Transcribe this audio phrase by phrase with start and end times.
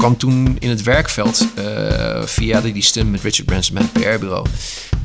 [0.00, 4.46] kwam toen in het werkveld uh, via die stunt met Richard Branson bij het PR-bureau.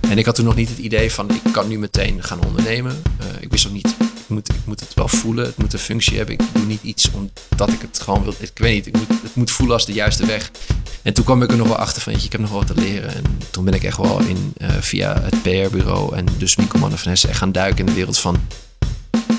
[0.10, 3.01] En ik had toen nog niet het idee van ik kan nu meteen gaan ondernemen.
[3.19, 5.79] Uh, ik wist ook niet, ik moet, ik moet het wel voelen, het moet een
[5.79, 6.35] functie hebben.
[6.35, 8.34] Ik doe niet iets omdat ik het gewoon wil.
[8.39, 10.52] Ik weet niet, ik moet, het moet voelen als de juiste weg.
[11.02, 12.82] En toen kwam ik er nog wel achter van, ik heb nog wel wat te
[12.82, 13.16] leren.
[13.16, 17.09] En toen ben ik echt wel in, uh, via het PR-bureau en dus Mannen van
[17.09, 18.38] Hessen gaan duiken in de wereld van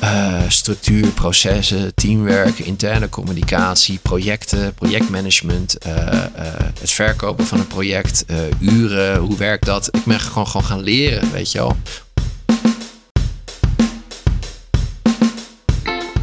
[0.07, 6.22] uh, structuur, processen, teamwerk, interne communicatie, projecten, projectmanagement, uh, uh,
[6.80, 8.25] het verkopen van een project,
[8.61, 9.86] uren, hoe werkt dat?
[9.96, 11.76] Ik ben gewoon, gewoon gaan leren, weet je wel.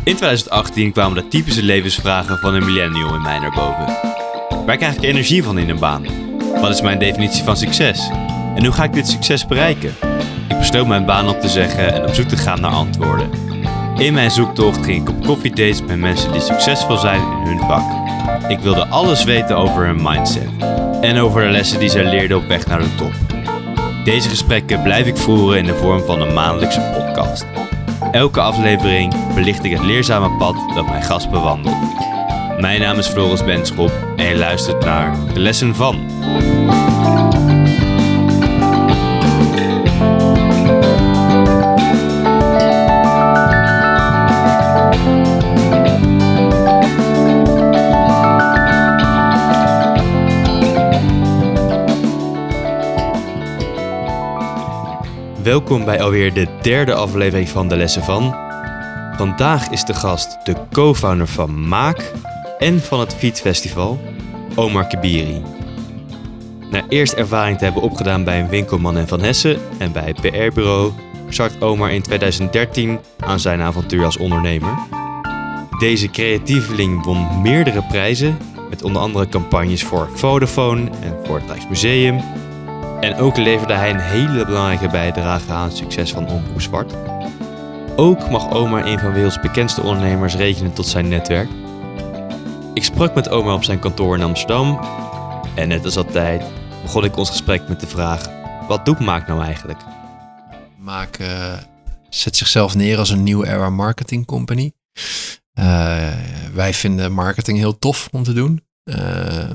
[0.04, 3.98] In 2018 kwamen de typische levensvragen van een millennial in mij naar boven.
[4.66, 6.06] Waar krijg ik energie van in een baan?
[6.62, 8.10] Wat is mijn definitie van succes?
[8.56, 9.96] En hoe ga ik dit succes bereiken?
[10.50, 13.53] Ik besloot mijn baan op te zeggen en op zoek te gaan naar antwoorden.
[13.98, 17.84] In mijn zoektocht ging ik op koffiedates met mensen die succesvol zijn in hun vak.
[18.48, 20.50] Ik wilde alles weten over hun mindset
[21.02, 23.14] en over de lessen die zij leerden op weg naar de top.
[24.04, 27.46] Deze gesprekken blijf ik voeren in de vorm van een maandelijkse podcast.
[28.12, 31.76] Elke aflevering belicht ik het leerzame pad dat mijn gast bewandelt.
[32.60, 36.06] Mijn naam is Floris Benschop en je luistert naar De Lessen van.
[55.54, 58.36] Welkom bij alweer de derde aflevering van De Lessen van.
[59.18, 62.12] Vandaag is de gast de co-founder van Maak
[62.58, 64.00] en van het Fietsfestival,
[64.56, 65.42] Omar Kibiri.
[66.72, 70.22] Na eerst ervaring te hebben opgedaan bij een winkelman in Van Hessen en bij het
[70.22, 70.92] PR-bureau,
[71.30, 74.78] start Omar in 2013 aan zijn avontuur als ondernemer.
[75.80, 78.38] Deze creatieveling won meerdere prijzen,
[78.70, 82.22] met onder andere campagnes voor Vodafone en voor het Rijksmuseum
[83.04, 86.94] en ook leverde hij een hele belangrijke bijdrage aan het succes van Omroep Zwart.
[87.96, 91.50] Ook mag Omar een van werelds bekendste ondernemers rekenen tot zijn netwerk.
[92.74, 94.80] Ik sprak met Omar op zijn kantoor in Amsterdam.
[95.56, 96.44] En net als altijd
[96.82, 98.30] begon ik ons gesprek met de vraag:
[98.68, 99.80] wat doet Maak nou eigenlijk?
[100.78, 101.54] Maak uh,
[102.10, 104.72] zet zichzelf neer als een nieuwe era marketing company.
[105.60, 106.14] Uh,
[106.54, 108.64] wij vinden marketing heel tof om te doen.
[108.84, 109.50] Uh,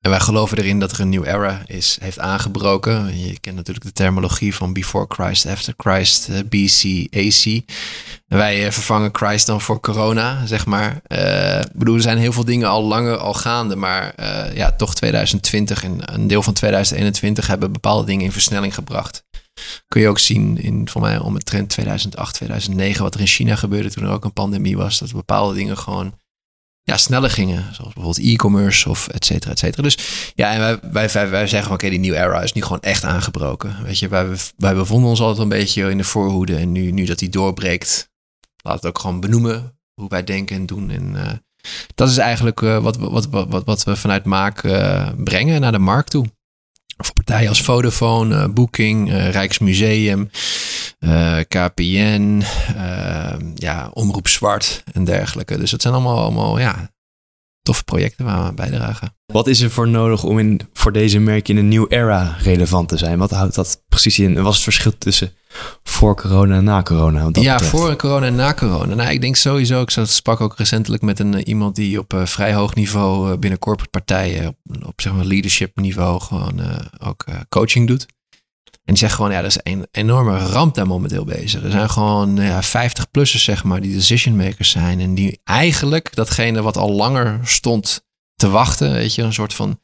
[0.00, 3.18] en wij geloven erin dat er een nieuwe era is, heeft aangebroken.
[3.18, 7.62] Je kent natuurlijk de terminologie van before Christ, after Christ, uh, BC, AC.
[8.26, 10.94] wij uh, vervangen Christ dan voor corona, zeg maar.
[11.60, 14.14] Ik bedoel, er zijn heel veel dingen al langer al gaande, maar
[14.54, 19.24] ja, toch 2020 en een deel van 2021 hebben bepaalde dingen in versnelling gebracht.
[19.88, 23.26] Kun je ook zien in, voor mij, om het trend 2008, 2009, wat er in
[23.26, 26.14] China gebeurde toen er ook een pandemie was, dat bepaalde dingen gewoon
[26.84, 27.74] ja, sneller gingen.
[27.74, 29.82] Zoals bijvoorbeeld e-commerce of et cetera, et cetera.
[29.82, 29.98] Dus
[30.34, 30.58] ja, en
[30.92, 33.76] wij, wij, wij, zeggen oké, die nieuwe era is nu gewoon echt aangebroken.
[33.82, 36.56] Weet je, wij, wij bevonden ons altijd een beetje in de voorhoede.
[36.56, 38.10] En nu, nu dat die doorbreekt,
[38.62, 40.90] laat het ook gewoon benoemen hoe wij denken en doen.
[40.90, 41.30] En uh,
[41.94, 45.72] dat is eigenlijk uh, wat, wat, wat, wat, wat we vanuit Maak uh, brengen naar
[45.72, 46.26] de markt toe.
[46.96, 50.30] Voor partijen als Vodafone, Booking, Rijksmuseum,
[51.00, 52.42] uh, KPN,
[53.54, 55.58] ja, Omroep Zwart en dergelijke.
[55.58, 56.90] Dus het zijn allemaal, allemaal ja,
[57.64, 59.14] toffe projecten waar we bijdragen.
[59.26, 62.88] Wat is er voor nodig om in, voor deze merk in een nieuw era relevant
[62.88, 63.18] te zijn?
[63.18, 64.34] Wat houdt dat precies in?
[64.34, 65.32] Wat is het verschil tussen
[65.82, 67.28] voor corona en na corona?
[67.32, 68.94] Ja, voor corona en na corona.
[68.94, 72.26] Nou, ik denk sowieso, ik sprak ook recentelijk met een, uh, iemand die op uh,
[72.26, 76.60] vrij hoog niveau uh, binnen corporate partijen, op, op zeg maar leadership niveau, gewoon
[76.98, 78.06] ook coaching doet.
[78.84, 81.62] En die zegt gewoon, ja, dat is een enorme ramp daar momenteel bezig.
[81.62, 85.00] Er zijn gewoon ja, 50-plussers, zeg maar, die decision makers zijn.
[85.00, 89.80] En die eigenlijk datgene wat al langer stond te wachten, weet je, een soort van...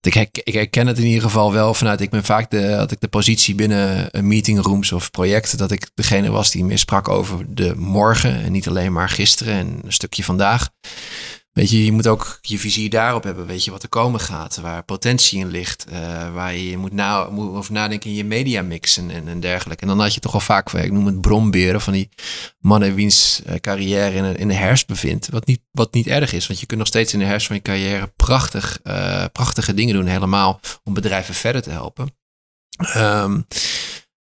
[0.00, 3.00] Ik, ik herken het in ieder geval wel vanuit, ik ben vaak de, had ik
[3.00, 7.74] de positie binnen meetingrooms of projecten, dat ik degene was die meer sprak over de
[7.76, 10.68] morgen en niet alleen maar gisteren en een stukje vandaag.
[11.58, 13.46] Weet je, je moet ook je vizier daarop hebben.
[13.46, 17.28] Weet je wat er komen gaat, waar potentie in ligt, uh, waar je moet, na,
[17.30, 19.82] moet over nadenken in je mediamix en, en, en, dergelijke.
[19.82, 22.08] En dan had je toch al vaak, ik noem het bromberen van die
[22.58, 25.28] mannen wiens uh, carrière in, in de herfst bevindt.
[25.28, 27.56] Wat niet, wat niet erg is, want je kunt nog steeds in de herfst van
[27.56, 28.78] je carrière prachtig,
[29.32, 32.16] prachtige dingen doen, helemaal om bedrijven verder te helpen.
[32.96, 33.46] Um,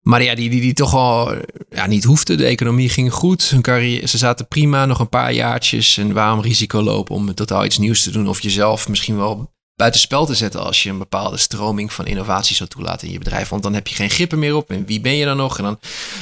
[0.08, 1.34] maar ja, die, die, toch al
[1.70, 2.34] ja, niet hoefde.
[2.34, 3.54] De economie ging goed.
[3.60, 5.96] Carrière, ze zaten prima, nog een paar jaartjes.
[5.96, 8.28] En waarom risico lopen om totaal iets nieuws te doen?
[8.28, 12.68] Of jezelf misschien wel buitenspel te zetten als je een bepaalde stroming van innovatie zou
[12.68, 13.48] toelaten in je bedrijf.
[13.48, 14.70] Want dan heb je geen grippen meer op.
[14.70, 15.58] En wie ben je dan nog?
[15.58, 15.78] En dan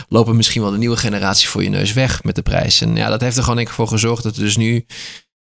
[0.09, 2.81] lopen misschien wel de nieuwe generatie voor je neus weg met de prijs.
[2.81, 4.87] En ja, dat heeft er gewoon denk voor gezorgd dat er dus nu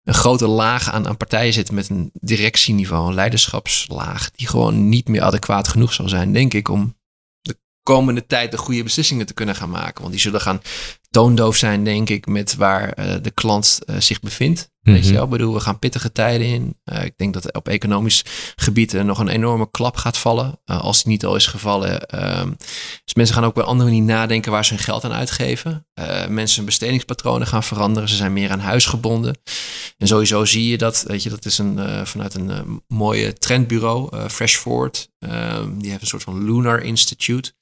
[0.05, 5.09] een grote laag aan, aan partijen zit met een directieniveau, een leiderschapslaag, die gewoon niet
[5.09, 6.99] meer adequaat genoeg zal zijn, denk ik, om
[7.95, 10.01] komende tijd de goede beslissingen te kunnen gaan maken.
[10.01, 10.61] Want die zullen gaan
[11.11, 14.69] toondoof zijn, denk ik, met waar uh, de klant uh, zich bevindt.
[14.81, 15.15] Weet je Mhm.
[15.15, 16.79] wel, Ik bedoel, we gaan pittige tijden in.
[16.93, 18.25] Uh, ik denk dat op economisch
[18.57, 22.25] gebied er nog een enorme klap gaat vallen, als die niet al is gevallen.
[22.41, 22.57] Um,
[23.05, 25.87] dus mensen gaan ook een andere manier nadenken waar ze hun geld aan uitgeven.
[26.29, 28.09] Mensen hun bestedingspatronen gaan veranderen.
[28.09, 29.39] Ze zijn meer aan huis gebonden.
[29.99, 34.57] En sowieso zie je dat, weet je, dat is een, vanuit een mooie trendbureau, Fresh
[34.57, 35.11] Forward.
[35.19, 37.53] Um, die heeft een soort van Lunar Institute.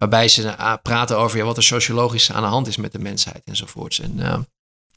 [0.00, 2.98] Waarbij ze uh, praten over ja, wat er sociologisch aan de hand is met de
[2.98, 4.00] mensheid enzovoorts.
[4.00, 4.38] En uh,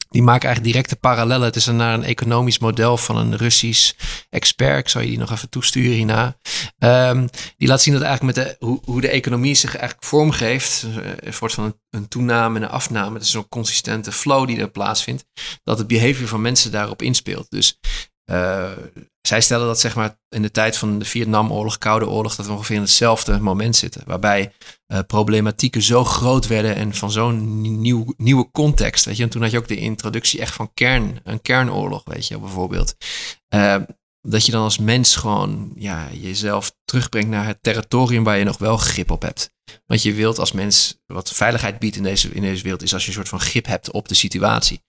[0.10, 1.46] die maken eigenlijk directe parallellen.
[1.46, 3.94] Het is een, naar een economisch model van een Russisch
[4.30, 4.80] expert.
[4.80, 6.38] Ik zal je die nog even toesturen hierna.
[6.80, 10.86] Um, die laat zien dat eigenlijk met de, hoe, hoe de economie zich eigenlijk vormgeeft.
[11.20, 13.14] Een soort van een, een toename en een afname.
[13.14, 15.26] Het is zo'n consistente flow die er plaatsvindt.
[15.64, 17.50] Dat het behavior van mensen daarop inspeelt.
[17.50, 17.80] Dus
[18.26, 18.72] uh,
[19.22, 22.52] zij stellen dat zeg maar in de tijd van de Vietnamoorlog, Koude Oorlog, dat we
[22.52, 24.02] ongeveer in hetzelfde moment zitten.
[24.06, 24.52] Waarbij
[24.88, 29.06] uh, problematieken zo groot werden en van zo'n nieuw, nieuwe context.
[29.06, 32.28] Weet je, en toen had je ook de introductie echt van kern, een kernoorlog, weet
[32.28, 32.96] je, bijvoorbeeld.
[33.56, 33.76] Uh,
[34.22, 38.58] dat je dan als mens gewoon ja, jezelf terugbrengt naar het territorium waar je nog
[38.58, 39.53] wel grip op hebt.
[39.86, 43.02] Want je wilt als mens, wat veiligheid biedt in deze, in deze wereld, is als
[43.02, 44.82] je een soort van grip hebt op de situatie.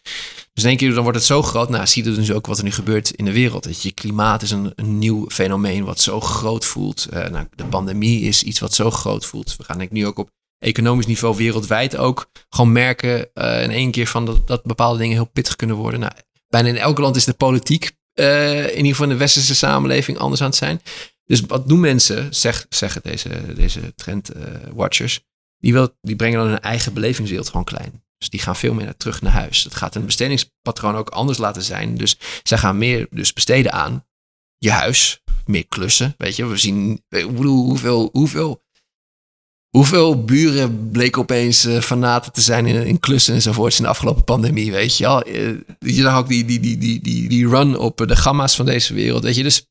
[0.53, 1.69] Dus denk je, dan wordt het zo groot.
[1.69, 3.65] Nou, zie je dus ook wat er nu gebeurt in de wereld.
[3.65, 7.07] Dat je klimaat is een, een nieuw fenomeen wat zo groot voelt.
[7.13, 9.57] Uh, nou, de pandemie is iets wat zo groot voelt.
[9.57, 14.07] We gaan nu ook op economisch niveau wereldwijd ook gewoon merken uh, in één keer
[14.07, 16.01] van dat, dat bepaalde dingen heel pittig kunnen worden.
[16.01, 16.13] Nou,
[16.49, 20.19] bijna in elk land is de politiek uh, in ieder geval in de westerse samenleving
[20.19, 20.81] anders aan het zijn.
[21.25, 25.25] Dus wat doen mensen, zeg, zeggen deze, deze trendwatchers, uh,
[25.59, 28.03] die, die brengen dan hun eigen belevingswereld gewoon klein.
[28.19, 29.65] Dus die gaan veel meer terug naar huis.
[29.65, 31.97] Het gaat een bestedingspatroon ook anders laten zijn.
[31.97, 34.07] Dus zij gaan meer dus besteden aan
[34.59, 36.15] je huis, meer klussen.
[36.19, 38.65] Weet je, we zien, bedoel, hoeveel, hoeveel,
[39.69, 44.25] hoeveel buren bleken opeens uh, fanaten te zijn in, in klussen enzovoorts in de afgelopen
[44.25, 45.05] pandemie, weet je
[45.79, 48.95] je zag ook die, die, die, die, die, die run op de gamma's van deze
[48.95, 49.43] wereld, weet je.
[49.43, 49.67] Dus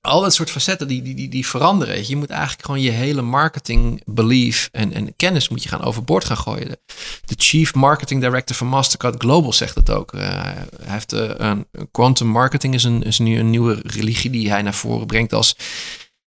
[0.00, 2.08] al dat soort facetten die, die, die, die veranderen.
[2.08, 2.16] Je.
[2.16, 6.36] moet eigenlijk gewoon je hele marketing belief en, en kennis moet je gaan overboord gaan
[6.36, 6.68] gooien.
[6.68, 6.78] De,
[7.24, 10.14] de chief marketing director van Mastercard Global zegt het ook.
[10.14, 14.50] Uh, hij heeft uh, een quantum marketing is, een, is nu een nieuwe religie die
[14.50, 15.56] hij naar voren brengt als,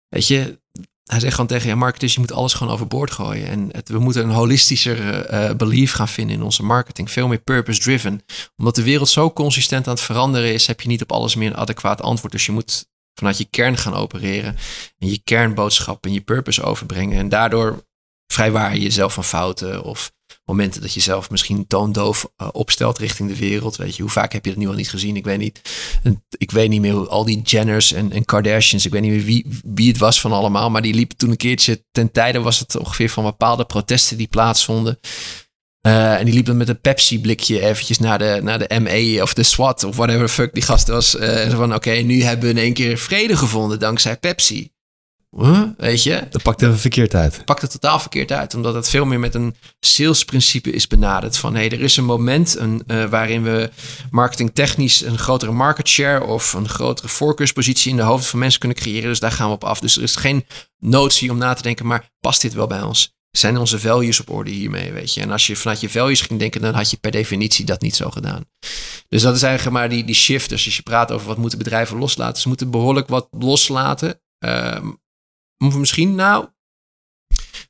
[0.07, 0.61] weet je,
[1.03, 3.47] hij zegt gewoon tegen je marketers, je moet alles gewoon overboord gooien.
[3.47, 7.11] En we moeten een holistischer uh, belief gaan vinden in onze marketing.
[7.11, 8.23] Veel meer purpose-driven.
[8.57, 11.49] Omdat de wereld zo consistent aan het veranderen is, heb je niet op alles meer
[11.49, 12.31] een adequaat antwoord.
[12.31, 14.55] Dus je moet vanuit je kern gaan opereren.
[14.99, 17.17] En je kernboodschap en je purpose overbrengen.
[17.17, 17.85] En daardoor
[18.27, 20.11] vrijwaar je jezelf van fouten of
[20.45, 23.75] momenten dat je zelf misschien toondoof uh, opstelt richting de wereld.
[23.75, 25.15] Weet je, hoe vaak heb je dat nu al niet gezien?
[25.15, 25.61] Ik weet niet.
[26.37, 29.23] Ik weet niet meer hoe al die Jenners en, en Kardashians, ik weet niet meer
[29.23, 32.59] wie, wie het was van allemaal, maar die liepen toen een keertje, ten tijde was
[32.59, 34.99] het ongeveer van bepaalde protesten die plaatsvonden.
[35.87, 39.33] Uh, en die liep dan met een Pepsi-blikje eventjes naar de, naar de ME of
[39.33, 41.15] de SWAT of whatever fuck die gast was.
[41.15, 44.71] Uh, van oké, okay, nu hebben we in één keer vrede gevonden dankzij Pepsi.
[45.37, 45.61] Huh?
[45.77, 46.27] Weet je?
[46.29, 47.45] Dat pakt even verkeerd uit.
[47.45, 51.37] Pakt het totaal verkeerd uit, omdat het veel meer met een salesprincipe is benaderd.
[51.37, 53.69] Van hé, hey, er is een moment een, uh, waarin we
[54.11, 58.77] marketingtechnisch een grotere market share of een grotere voorkeurspositie in de hoofden van mensen kunnen
[58.77, 59.09] creëren.
[59.09, 59.79] Dus daar gaan we op af.
[59.79, 60.45] Dus er is geen
[60.79, 63.12] notie om na te denken, maar past dit wel bij ons?
[63.37, 65.21] Zijn onze values op orde hiermee, weet je?
[65.21, 67.95] En als je vanuit je values ging denken, dan had je per definitie dat niet
[67.95, 68.45] zo gedaan.
[69.07, 70.49] Dus dat is eigenlijk maar die, die shift.
[70.49, 74.21] Dus als je praat over wat moeten bedrijven loslaten, ze moeten behoorlijk wat loslaten.
[74.45, 75.01] Um,
[75.57, 76.47] misschien, nou,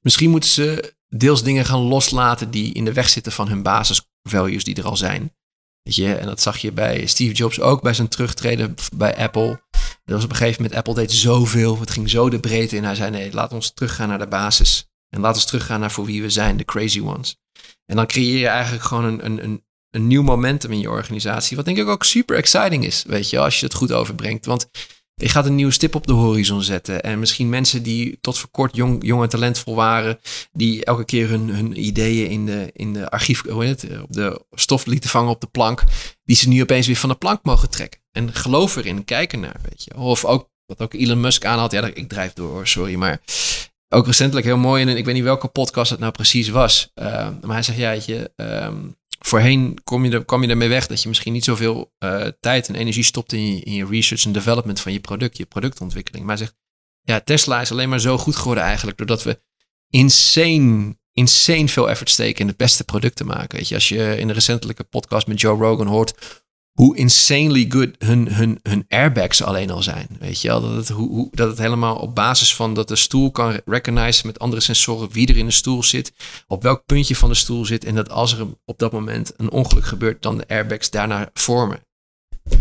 [0.01, 4.63] misschien moeten ze deels dingen gaan loslaten die in de weg zitten van hun basisvalues
[4.63, 5.35] die er al zijn.
[5.81, 9.61] Weet je, en dat zag je bij Steve Jobs ook bij zijn terugtreden bij Apple.
[10.05, 12.83] Dat was op een gegeven moment, Apple deed zoveel, het ging zo de breedte in.
[12.83, 14.91] Hij zei, nee, laat ons teruggaan naar de basis.
[15.13, 17.37] En laat ons teruggaan naar voor wie we zijn, de crazy ones.
[17.85, 21.55] En dan creëer je eigenlijk gewoon een, een, een, een nieuw momentum in je organisatie.
[21.55, 24.45] Wat denk ik ook super exciting is, weet je, als je het goed overbrengt.
[24.45, 24.69] Want
[25.15, 27.03] je gaat een nieuwe stip op de horizon zetten.
[27.03, 30.19] En misschien mensen die tot voor kort jong, jong en talentvol waren,
[30.51, 34.13] die elke keer hun, hun ideeën in de, in de archief, hoe heet het, op
[34.13, 35.83] de stof lieten vangen op de plank,
[36.23, 38.01] die ze nu opeens weer van de plank mogen trekken.
[38.11, 39.97] En geloof erin, kijk ernaar, weet je.
[39.97, 43.21] Of ook, wat ook Elon Musk aanhaalt, ja, ik drijf door, sorry, maar
[43.93, 47.05] ook recentelijk heel mooi, en ik weet niet welke podcast het nou precies was, uh,
[47.41, 51.01] maar hij zegt, ja, je, um, voorheen kom je, er, kwam je ermee weg dat
[51.01, 54.31] je misschien niet zoveel uh, tijd en energie stopt in je, in je research en
[54.31, 56.25] development van je product, je productontwikkeling.
[56.25, 56.57] Maar hij zegt,
[57.01, 59.41] ja, Tesla is alleen maar zo goed geworden eigenlijk doordat we
[59.89, 63.57] insane, insane veel effort steken in het beste product te maken.
[63.57, 66.42] Weet je, als je in de recentelijke podcast met Joe Rogan hoort
[66.73, 70.07] hoe insanely good hun, hun, hun airbags alleen al zijn.
[70.19, 70.61] Weet je wel?
[70.61, 74.27] Dat het, hoe, hoe, dat het helemaal op basis van dat de stoel kan recognizen
[74.27, 76.13] met andere sensoren wie er in de stoel zit,
[76.47, 77.85] op welk puntje van de stoel zit.
[77.85, 81.79] En dat als er op dat moment een ongeluk gebeurt, dan de airbags daarna vormen.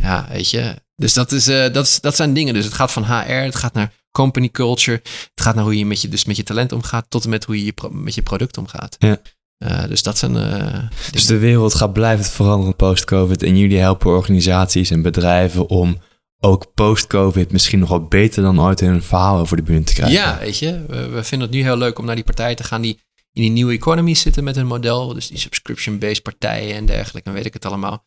[0.00, 0.74] Ja, weet je.
[0.96, 2.54] Dus dat, is, uh, dat, is, dat zijn dingen.
[2.54, 5.00] Dus het gaat van HR, het gaat naar company culture.
[5.02, 7.44] Het gaat naar hoe je met je, dus met je talent omgaat, tot en met
[7.44, 8.96] hoe je, je met je product omgaat.
[8.98, 9.20] Ja.
[9.62, 10.34] Uh, dus dat zijn.
[10.34, 10.78] Uh,
[11.10, 13.42] dus de wereld gaat blijven veranderen post-COVID.
[13.42, 16.00] En jullie helpen organisaties en bedrijven om
[16.44, 20.16] ook post-COVID misschien nog wel beter dan ooit hun verhaal over de bühne te krijgen.
[20.16, 20.84] Ja, weet je.
[20.88, 23.00] We, we, vinden het nu heel leuk om naar die partijen te gaan die
[23.32, 25.14] in die nieuwe economy zitten met hun model.
[25.14, 27.28] Dus die subscription-based partijen en dergelijke.
[27.28, 28.06] En weet ik het allemaal.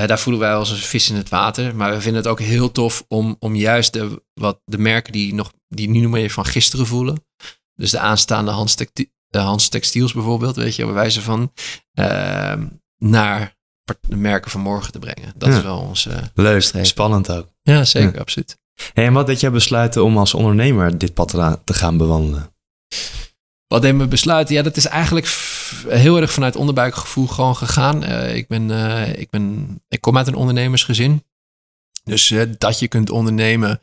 [0.00, 1.76] Uh, daar voelen wij als een vis in het water.
[1.76, 5.34] Maar we vinden het ook heel tof om, om juist de, wat, de merken die,
[5.34, 7.24] nog, die nu nog meer van gisteren voelen.
[7.74, 8.76] Dus de aanstaande Hans,
[9.38, 11.52] Hans Textiels bijvoorbeeld, weet je, bij wijze van,
[11.94, 12.52] uh,
[12.98, 13.56] naar
[14.00, 15.32] de merken van morgen te brengen.
[15.36, 15.92] Dat is wel.
[16.08, 17.48] Uh, Leuk, spannend ook.
[17.62, 18.58] Ja, zeker, absoluut.
[18.92, 21.28] Hey, en wat deed jij besluiten om als ondernemer dit pad
[21.64, 22.52] te gaan bewandelen?
[23.66, 24.54] Wat deed me besluiten?
[24.54, 25.26] Ja, dat is eigenlijk
[25.88, 28.04] heel erg vanuit onderbuikgevoel gewoon gegaan.
[28.04, 31.24] Uh, ik, ben, uh, ik, ben, ik kom uit een ondernemersgezin.
[32.04, 33.82] Dus uh, dat je kunt ondernemen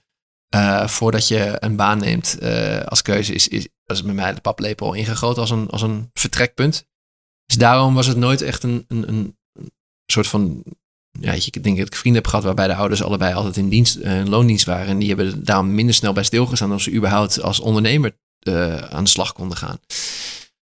[0.86, 2.38] voordat je een baan neemt
[2.86, 6.10] als keuze is, is, dat is met mij de paplepel ingegoten als een, als een
[6.14, 6.88] vertrekpunt.
[7.46, 9.36] Dus daarom was het nooit echt een, een, een
[10.06, 10.64] soort van.
[11.20, 13.98] Ja, ik denk dat ik vrienden heb gehad waarbij de ouders allebei altijd in dienst,
[13.98, 14.88] uh, loondienst waren.
[14.88, 18.18] En die hebben daarom minder snel bij stilgestaan als ze überhaupt als ondernemer
[18.48, 19.80] uh, aan de slag konden gaan.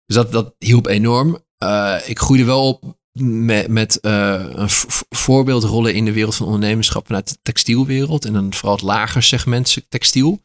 [0.07, 1.45] Dus dat, dat hielp enorm.
[1.65, 4.69] Uh, ik groeide wel op met, met een
[5.09, 8.25] voorbeeldrollen in de wereld van ondernemerschap vanuit de textielwereld.
[8.25, 10.43] En dan vooral het lager segment textiel.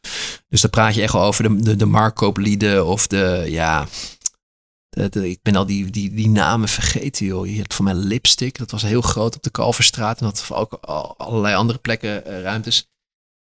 [0.48, 3.86] Dus dan praat je echt over de, de, de marktkooplieden of de, ja,
[5.12, 7.46] ik ben al die, die, die namen vergeten, joh.
[7.46, 10.20] Je hebt voor mij Lipstick, dat was heel groot op de Kalverstraat.
[10.20, 10.72] En dat ook
[11.16, 12.90] allerlei andere plekken, uh, ruimtes.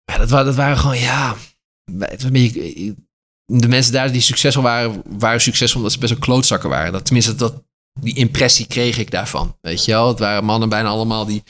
[0.05, 1.37] Ja, dat, waren, dat waren gewoon, ja...
[1.99, 2.95] Het was beetje,
[3.45, 6.93] de mensen daar die succesvol waren, waren succesvol omdat ze best wel klootzakken waren.
[6.93, 7.63] Dat, tenminste, dat,
[8.01, 9.57] die impressie kreeg ik daarvan.
[9.61, 11.43] Weet je wel, het waren mannen bijna allemaal die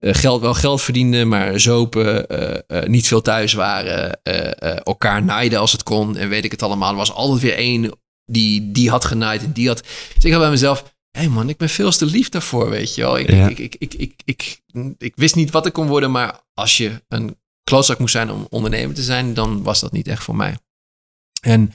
[0.00, 4.20] uh, geld, wel geld verdienden, maar zopen, uh, uh, niet veel thuis waren,
[4.82, 6.90] elkaar naaiden als het kon en weet ik het allemaal.
[6.90, 7.92] Er was altijd weer één
[8.26, 9.82] die, die had genaaid en die had.
[10.14, 12.94] Dus ik had bij mezelf, hé hey man, ik ben veel te lief daarvoor, weet
[12.94, 13.18] je wel.
[13.18, 13.48] Ik, ja.
[13.48, 14.60] ik, ik, ik, ik, ik,
[14.98, 18.46] ik, wist niet wat ik kon worden, maar als je een klootzak moest zijn om
[18.50, 20.56] ondernemer te zijn, dan was dat niet echt voor mij.
[21.46, 21.72] En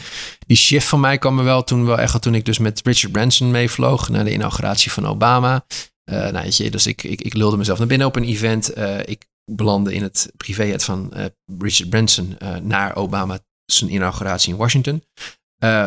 [0.48, 3.12] die shift van mij kwam er wel toen, wel echt, toen ik dus met Richard
[3.12, 5.66] Branson meevloog naar de inauguratie van Obama.
[6.12, 8.78] Uh, nou, weet je, dus ik, ik, ik lulde mezelf naar binnen op een event.
[8.78, 11.26] Uh, ik belandde in het privéjet van uh,
[11.60, 15.04] Richard Branson naar Obama zijn inauguratie in Washington.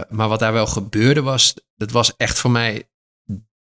[0.09, 2.89] maar wat daar wel gebeurde was, dat was echt voor mij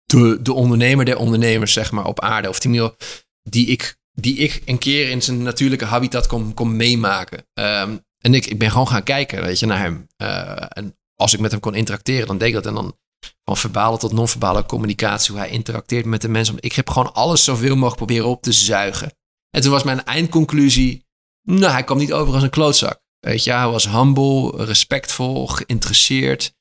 [0.04, 2.50] de, de ondernemer der ondernemers, zeg maar, op aarde.
[2.50, 7.46] Of die, ik, die ik een keer in zijn natuurlijke habitat kon, kon meemaken.
[7.54, 10.08] Um, en ik, ik ben gewoon gaan kijken, weet je, naar hem.
[10.18, 12.66] Uh, en als ik met hem kon interacteren, dan deed ik dat.
[12.66, 12.98] En dan
[13.44, 16.56] van verbale tot non-verbale communicatie, hoe hij interacteert met de mensen.
[16.60, 19.14] Ik heb gewoon alles zoveel mogelijk proberen op te zuigen.
[19.50, 21.06] En toen was mijn eindconclusie,
[21.42, 23.02] nou, hij kwam niet over als een klootzak.
[23.20, 26.54] Weet je, hij was humble, respectvol, geïnteresseerd.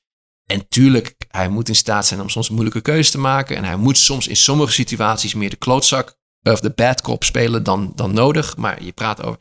[0.45, 3.55] En tuurlijk, hij moet in staat zijn om soms moeilijke keuzes te maken.
[3.55, 7.63] En hij moet soms in sommige situaties meer de klootzak of de bad cop spelen
[7.63, 8.57] dan, dan nodig.
[8.57, 9.39] Maar je praat over.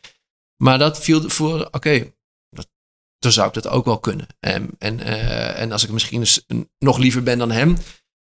[0.63, 2.15] Maar dat viel voor, oké, okay,
[3.19, 4.27] dan zou ik dat ook wel kunnen.
[4.41, 6.47] En, en, uh, en als ik misschien dus
[6.79, 7.77] nog liever ben dan hem.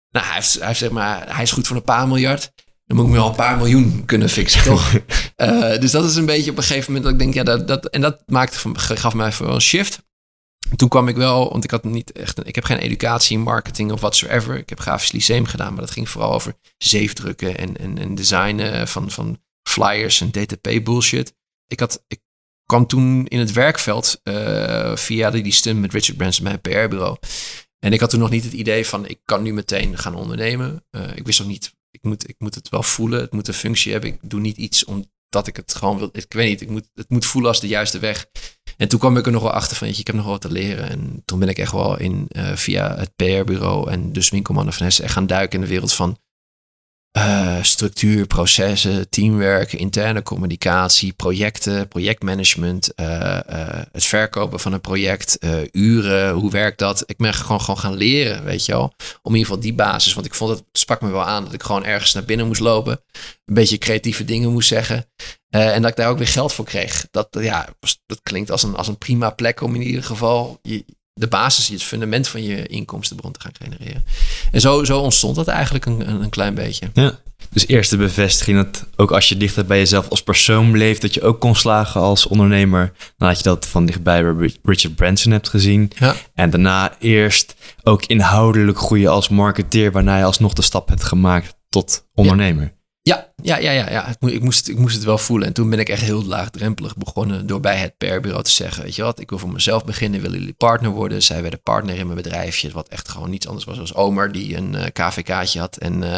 [0.09, 2.51] Nou, hij, heeft, hij, heeft, zeg maar, hij is goed voor een paar miljard.
[2.85, 4.93] Dan moet ik me wel een paar miljoen kunnen fixen, toch?
[5.37, 7.67] uh, dus dat is een beetje op een gegeven moment dat ik denk, ja, dat,
[7.67, 10.03] dat, en dat maakte, gaf mij voor een shift.
[10.75, 13.91] Toen kwam ik wel, want ik had niet echt, ik heb geen educatie in marketing
[13.91, 14.57] of whatsoever.
[14.57, 18.87] Ik heb grafisch lyceum gedaan, maar dat ging vooral over zeefdrukken en, en, en designen
[18.87, 21.33] van, van flyers en DTP bullshit
[21.73, 22.19] ik, had, ik
[22.65, 27.17] kwam toen in het werkveld uh, via die, die stunt met Richard Branson, mijn PR-bureau.
[27.79, 30.85] En ik had toen nog niet het idee van ik kan nu meteen gaan ondernemen.
[30.91, 33.21] Uh, ik wist nog niet, ik moet, ik moet het wel voelen.
[33.21, 34.09] Het moet een functie hebben.
[34.09, 36.09] Ik doe niet iets omdat ik het gewoon wil.
[36.11, 38.25] Ik weet niet, ik moet, het moet voelen als de juiste weg.
[38.77, 40.51] En toen kwam ik er nog wel achter van, je, ik heb nog wat te
[40.51, 40.89] leren.
[40.89, 44.83] En toen ben ik echt wel in, uh, via het PR-bureau en dus winkelmannen van
[44.83, 46.17] Hessen echt gaan duiken in de wereld van
[47.17, 53.05] uh, structuur, processen, teamwerk, interne communicatie, projecten, projectmanagement, uh,
[53.49, 55.37] uh, het verkopen van een project,
[55.71, 57.03] uren, hoe werkt dat?
[57.05, 58.93] Ik ben gewoon, gewoon gaan leren, weet je wel.
[59.21, 61.53] Om in ieder geval die basis, want ik vond het, sprak me wel aan dat
[61.53, 63.03] ik gewoon ergens naar binnen moest lopen,
[63.45, 65.05] een beetje creatieve dingen moest zeggen.
[65.49, 67.07] en dat ik daar ook weer geld voor kreeg.
[67.11, 67.67] Dat, ja,
[68.05, 71.67] dat klinkt als een, als een prima plek om in ieder geval je, de basis,
[71.67, 74.03] het fundament van je inkomstenbron te gaan genereren.
[74.51, 76.89] En zo, zo ontstond dat eigenlijk een, een, klein beetje.
[76.93, 77.19] Ja.
[77.49, 81.13] Dus eerst de bevestiging dat ook als je dichter bij jezelf als persoon leeft, dat
[81.13, 82.91] je ook kon slagen als ondernemer.
[83.17, 85.91] Nadat je dat van dichtbij bij Richard Branson hebt gezien.
[85.99, 86.15] Ja.
[86.33, 91.55] En daarna eerst ook inhoudelijk groeien als marketeer, waarna je alsnog de stap hebt gemaakt
[91.69, 92.63] tot ondernemer.
[92.63, 92.71] Ja,
[93.03, 94.15] ja, ja, ja, ja.
[94.19, 95.47] Ik, moest, ik moest het wel voelen.
[95.47, 98.95] En toen ben ik echt heel laagdrempelig begonnen door bij het PR-bureau te zeggen: Weet
[98.95, 101.23] je wat, ik wil voor mezelf beginnen, willen jullie partner worden?
[101.23, 104.57] Zij werden partner in mijn bedrijfje, wat echt gewoon niets anders was als Omer, die
[104.57, 106.17] een uh, KVK'tje had en, uh,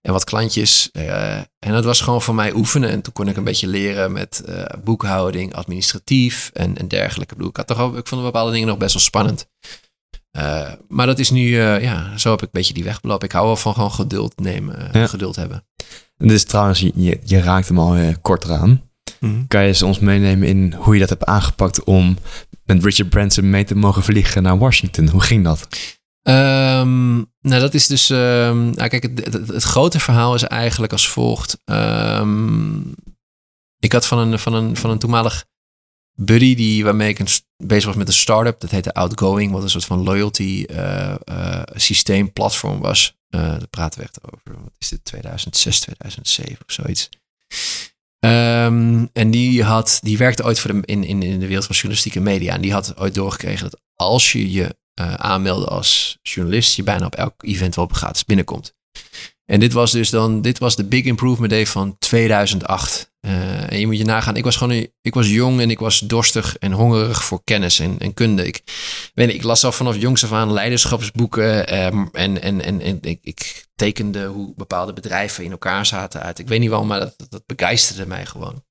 [0.00, 0.88] en wat klantjes.
[0.92, 2.90] Uh, en dat was gewoon voor mij oefenen.
[2.90, 4.44] En toen kon ik een beetje leren met
[4.84, 7.32] boekhouding, administratief en, dergelijke.
[7.32, 9.48] Ik, bedoel, ik, had toch ook, ik vond bepaalde dingen nog best wel spannend.
[10.88, 13.26] Maar dat is nu, ja, zo heb ik een beetje die weg belopen.
[13.26, 15.06] Ik hou wel van gewoon geduld nemen, ja.
[15.06, 15.64] geduld hebben.
[16.18, 18.82] Is trouwens, je, je raakt hem al uh, kort eraan.
[19.20, 19.46] Mm.
[19.46, 22.16] Kan je ons meenemen in hoe je dat hebt aangepakt om
[22.64, 25.08] met Richard Branson mee te mogen vliegen naar Washington?
[25.08, 25.68] Hoe ging dat?
[26.22, 28.08] Um, nou, dat is dus.
[28.08, 31.58] Um, nou, kijk, het, het, het, grote verhaal is eigenlijk als volgt.
[31.64, 32.94] Um,
[33.78, 35.44] ik had van een, van een, van een toenmalig
[36.16, 38.60] buddy die, waarmee ik bezig was met een start-up.
[38.60, 43.16] Dat heette Outgoing, wat een soort van loyalty uh, uh, systeem platform was.
[43.30, 47.08] Uh, daar praten we echt over, wat is dit, 2006, 2007 of zoiets.
[48.18, 51.74] Um, en die, had, die werkte ooit voor de, in, in, in de wereld van
[51.74, 52.54] journalistieke media.
[52.54, 54.76] En die had ooit doorgekregen dat als je je
[55.16, 58.74] aanmeldde als journalist, je bijna op elk event wel gratis binnenkomt.
[59.44, 63.14] En dit was dus dan, dit was de Big Improvement Day van 2008.
[63.26, 65.98] Uh, en je moet je nagaan, ik was gewoon, ik was jong en ik was
[65.98, 68.46] dorstig en hongerig voor kennis en, kunde.
[68.46, 68.62] Ik,
[69.14, 73.18] weet ik las al vanaf jongs af aan leiderschapsboeken um, en, en, en, en ik,
[73.22, 76.38] ik, tekende hoe bepaalde bedrijven in elkaar zaten uit.
[76.38, 78.64] Ik weet niet wel, maar dat, dat, dat begeisterde mij gewoon.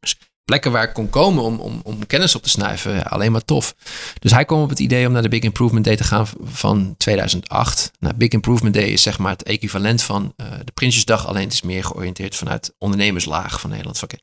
[0.00, 0.18] Dus
[0.50, 3.74] plekken waar ik kon komen om, om, om kennis op te snuiven, alleen maar tof.
[4.18, 6.94] Dus hij kwam op het idee om naar de Big Improvement Day te gaan van
[6.96, 7.90] 2008.
[7.98, 11.52] Nou, Big Improvement Day is zeg maar het equivalent van uh, de Prinsjesdag, alleen het
[11.52, 14.02] is meer georiënteerd vanuit ondernemerslaag van Nederland.
[14.02, 14.20] Okay,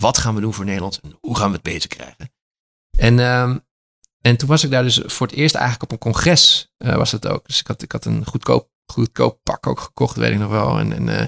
[0.00, 2.32] wat gaan we doen voor Nederland en hoe gaan we het beter krijgen?
[2.98, 3.56] En, uh,
[4.20, 7.12] en toen was ik daar dus voor het eerst eigenlijk op een congres, uh, was
[7.12, 7.46] het ook.
[7.46, 10.78] Dus ik had, ik had een goedkoop, goedkoop pak ook gekocht, weet ik nog wel.
[10.78, 11.24] En, en uh,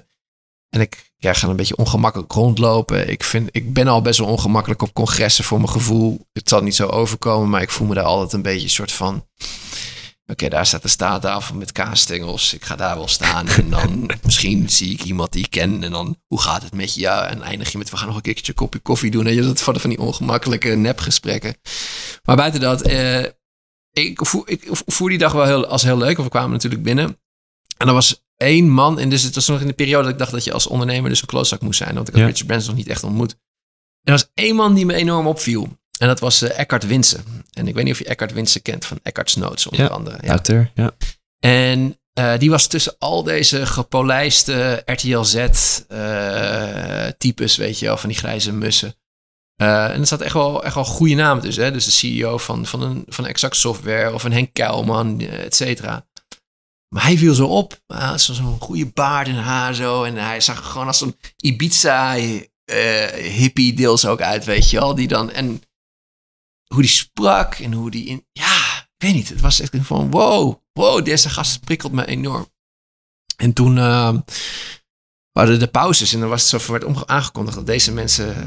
[0.74, 3.08] en ik ja, ga een beetje ongemakkelijk rondlopen.
[3.10, 6.26] Ik, vind, ik ben al best wel ongemakkelijk op congressen voor mijn gevoel.
[6.32, 8.92] Het zal niet zo overkomen, maar ik voel me daar altijd een beetje een soort
[8.92, 9.26] van...
[10.26, 12.54] Oké, daar staat de staattafel met kaasstengels.
[12.54, 13.48] Ik ga daar wel staan.
[13.48, 15.82] En dan misschien zie ik iemand die ik ken.
[15.82, 17.00] En dan, hoe gaat het met je?
[17.00, 19.26] Ja, en eindig je met, we gaan nog een keertje een kopje koffie doen.
[19.26, 21.56] En je dat van, van die ongemakkelijke nepgesprekken.
[22.22, 23.24] Maar buiten dat, eh,
[23.90, 26.18] ik, voel, ik voel die dag wel heel, als heel leuk.
[26.18, 27.16] Of we kwamen natuurlijk binnen.
[27.82, 28.98] En er was één man.
[28.98, 31.10] En dus het was nog in de periode dat ik dacht dat je als ondernemer
[31.10, 31.94] dus een klootzak moest zijn.
[31.94, 32.28] Want ik had ja.
[32.28, 33.30] Richard Branson nog niet echt ontmoet.
[33.32, 33.38] En
[34.02, 35.78] er was één man die me enorm opviel.
[35.98, 37.24] En dat was uh, Eckhart Winsen.
[37.52, 40.18] En ik weet niet of je Eckhart Winsen kent van Eckhart's Notes onder ja, andere.
[40.20, 40.90] Ja, auteur, ja.
[41.38, 47.96] En uh, die was tussen al deze gepolijste RTL Z uh, types, weet je wel,
[47.96, 48.94] van die grijze mussen.
[49.56, 51.64] en er zat echt wel, echt wel goede namen tussen.
[51.64, 51.70] Hè?
[51.70, 56.06] Dus de CEO van, van, een, van Exact Software of een Henk Kuilman, et cetera.
[56.92, 57.82] Maar hij viel zo op.
[57.86, 60.02] Had zo'n goede baard en haar zo.
[60.04, 64.94] En hij zag gewoon als een Ibiza uh, hippie deels ook uit, weet je wel.
[64.94, 65.62] Die dan, en
[66.66, 68.26] hoe die sprak en hoe die in...
[68.32, 69.28] Ja, ik weet niet.
[69.28, 72.46] Het was echt van wow, wow, deze gast prikkelt me enorm.
[73.36, 74.14] En toen uh,
[75.32, 78.46] waren de pauzes en dan was het zo werd aangekondigd dat deze mensen...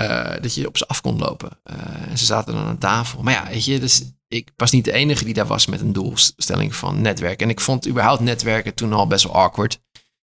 [0.00, 1.60] Uh, dat je op ze af kon lopen.
[1.64, 3.22] Uh, en ze zaten dan aan tafel.
[3.22, 5.92] Maar ja, weet je, dus ik was niet de enige die daar was met een
[5.92, 7.46] doelstelling van netwerken.
[7.46, 9.80] En ik vond überhaupt netwerken toen al best wel awkward.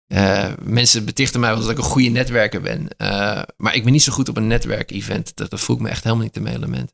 [0.07, 2.87] Uh, mensen betichten mij dat ik een goede netwerker ben.
[2.97, 5.35] Uh, maar ik ben niet zo goed op een netwerkevent.
[5.35, 6.93] Dat, dat voel ik me echt helemaal niet in mijn element.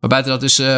[0.00, 0.60] Maar buiten dat dus...
[0.60, 0.76] Uh,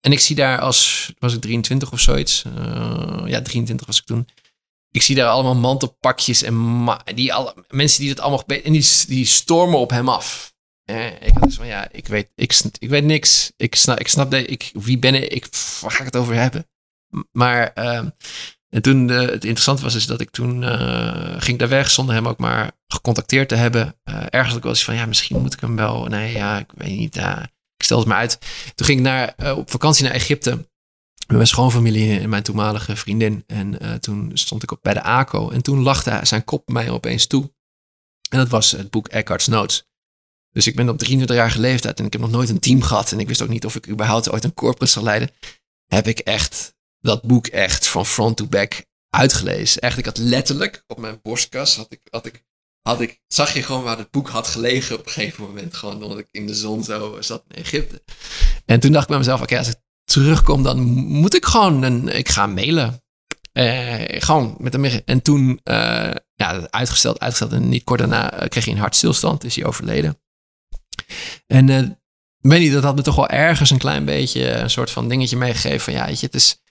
[0.00, 1.12] en ik zie daar als...
[1.18, 2.44] Was ik 23 of zoiets?
[2.58, 4.28] Uh, ja, 23 was ik toen.
[4.90, 8.44] Ik zie daar allemaal mantelpakjes en die alle, mensen die dat allemaal...
[8.46, 10.53] En die, die stormen op hem af.
[10.84, 13.52] Eh, ik had dus van ja, ik weet, ik, ik weet niks.
[13.56, 15.32] Ik snap, ik snap de, ik, wie ben ik?
[15.32, 15.46] ik
[15.80, 16.68] waar ga ik het over hebben?
[17.32, 18.08] Maar uh,
[18.68, 22.14] en toen uh, het interessante was is dat ik toen uh, ging daar weg zonder
[22.14, 24.00] hem ook maar gecontacteerd te hebben.
[24.30, 26.06] ergens ook wel eens van ja, misschien moet ik hem wel.
[26.06, 27.16] Nee, ja, ik weet niet.
[27.16, 28.38] ik stel het maar uit.
[28.74, 30.50] Toen ging ik naar, op vakantie naar Egypte
[31.26, 33.44] met mijn schoonfamilie en mijn toenmalige vriendin.
[33.46, 35.50] En toen stond ik op bij de ACO.
[35.50, 37.52] En toen lachte zijn kop mij opeens toe.
[38.30, 39.84] En dat was het boek Eckhart's Notes.
[40.54, 43.12] Dus ik ben op 23 jaar leeftijd en ik heb nog nooit een team gehad.
[43.12, 45.30] En ik wist ook niet of ik überhaupt ooit een corporate zou leiden.
[45.86, 49.80] Heb ik echt dat boek echt van front to back uitgelezen.
[49.82, 52.00] Echt, ik had letterlijk op mijn borstkas had ik,
[52.80, 55.74] had ik, zag je gewoon waar het boek had gelegen op een gegeven moment.
[55.74, 58.02] Gewoon omdat ik in de zon zo zat in Egypte.
[58.64, 62.08] En toen dacht ik bij mezelf, oké, als ik terugkom, dan moet ik gewoon een,
[62.08, 63.02] ik ga mailen.
[63.52, 64.84] Eh, gewoon met hem.
[64.84, 67.52] En toen, uh, ja, uitgesteld, uitgesteld.
[67.52, 70.18] En niet kort daarna kreeg hij een hartstilstand, is hij overleden.
[71.46, 71.88] En uh,
[72.38, 75.36] weet niet, dat had me toch wel ergens een klein beetje een soort van dingetje
[75.36, 75.80] meegegeven.
[75.80, 76.62] Van ja, weet je, het is,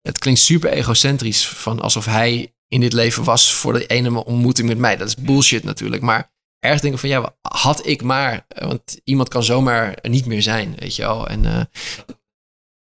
[0.00, 1.48] het klinkt super egocentrisch.
[1.48, 4.96] Van alsof hij in dit leven was voor de ene ontmoeting met mij.
[4.96, 6.02] Dat is bullshit natuurlijk.
[6.02, 8.46] Maar ergens denken van ja, had ik maar.
[8.48, 11.28] Want iemand kan zomaar niet meer zijn, weet je wel.
[11.28, 11.60] En uh,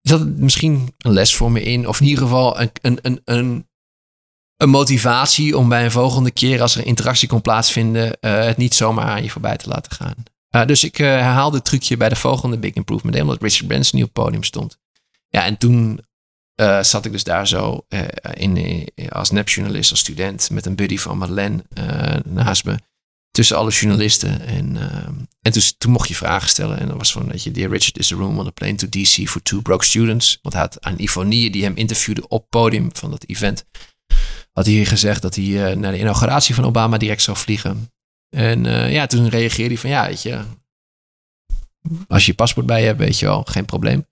[0.01, 1.89] is dat misschien een les voor me in?
[1.89, 3.69] Of in ieder geval een, een, een, een,
[4.57, 8.75] een motivatie om bij een volgende keer als er interactie kon plaatsvinden, uh, het niet
[8.75, 10.25] zomaar aan je voorbij te laten gaan.
[10.57, 14.05] Uh, dus ik herhaalde het trucje bij de volgende Big Improvement, omdat Richard Branson op
[14.15, 14.79] het podium stond.
[15.29, 16.01] Ja, en toen
[16.61, 17.87] uh, zat ik dus daar zo
[18.35, 21.65] in, als nepjournalist, als student, met een buddy van Madeleine
[22.25, 22.79] naast me.
[23.31, 24.41] Tussen alle journalisten.
[24.47, 24.77] En,
[25.43, 26.79] en dus, toen mocht je vragen stellen.
[26.79, 28.89] En dat was van, weet je, Dear Richard, is a room on a plane to
[28.89, 30.39] DC for two broke students.
[30.43, 33.65] Want hij had aan Ivonie, die hem interviewde op podium van dat event,
[34.53, 37.91] had hij gezegd dat hij naar de inauguratie van Obama direct zou vliegen.
[38.31, 40.41] En ja, toen reageerde hij van, ja, weet je,
[42.09, 44.07] als je je paspoort bij je hebt, weet je wel, geen probleem.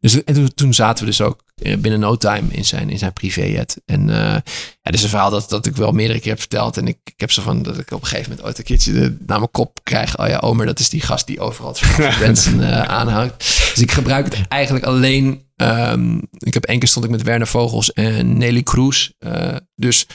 [0.00, 2.98] Dus en toen, toen, zaten we dus ook eh, binnen no time in zijn, in
[2.98, 3.82] zijn privéjet.
[3.86, 4.42] En uh, ja,
[4.82, 6.76] dit is een verhaal dat, dat ik wel meerdere keer heb verteld.
[6.76, 8.92] En ik, ik heb zo van dat ik op een gegeven moment ooit een keertje
[8.92, 10.18] de, naar mijn kop krijg.
[10.18, 11.76] Oh ja, Omer, dat is die gast die overal
[12.20, 13.38] mensen uh, aanhangt.
[13.38, 15.48] Dus ik gebruik het eigenlijk alleen.
[15.56, 19.12] Um, ik heb één keer stond ik met Werner Vogels en Nelly Kroes.
[19.18, 20.06] Uh, dus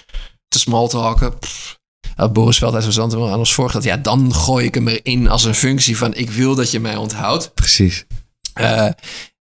[0.47, 1.39] te smalltalken.
[1.39, 1.79] Pff,
[2.15, 3.83] had Boris Veldhuis van aan ons voorgesteld.
[3.95, 6.95] Ja, dan gooi ik hem erin als een functie van ik wil dat je mij
[6.95, 7.53] onthoudt.
[7.53, 8.05] Precies.
[8.61, 8.89] Uh,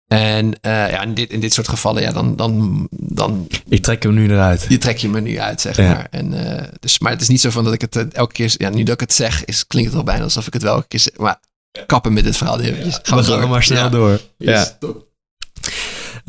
[0.07, 3.49] en uh, ja, in dit, in dit soort gevallen, ja, dan, dan, dan...
[3.69, 4.67] Ik trek hem nu eruit.
[4.69, 5.89] Je trek je me nu uit, zeg ja.
[5.89, 6.07] maar.
[6.11, 8.55] En, uh, dus, maar het is niet zo van dat ik het elke keer...
[8.57, 10.75] Ja, nu dat ik het zeg, is, klinkt het al bijna alsof ik het wel
[10.75, 11.17] elke keer zeg.
[11.17, 11.41] Maar
[11.87, 13.01] kappen met dit verhaal eventjes.
[13.03, 13.89] Ja, we gaan maar snel ja.
[13.89, 14.21] door.
[14.37, 14.79] Ja.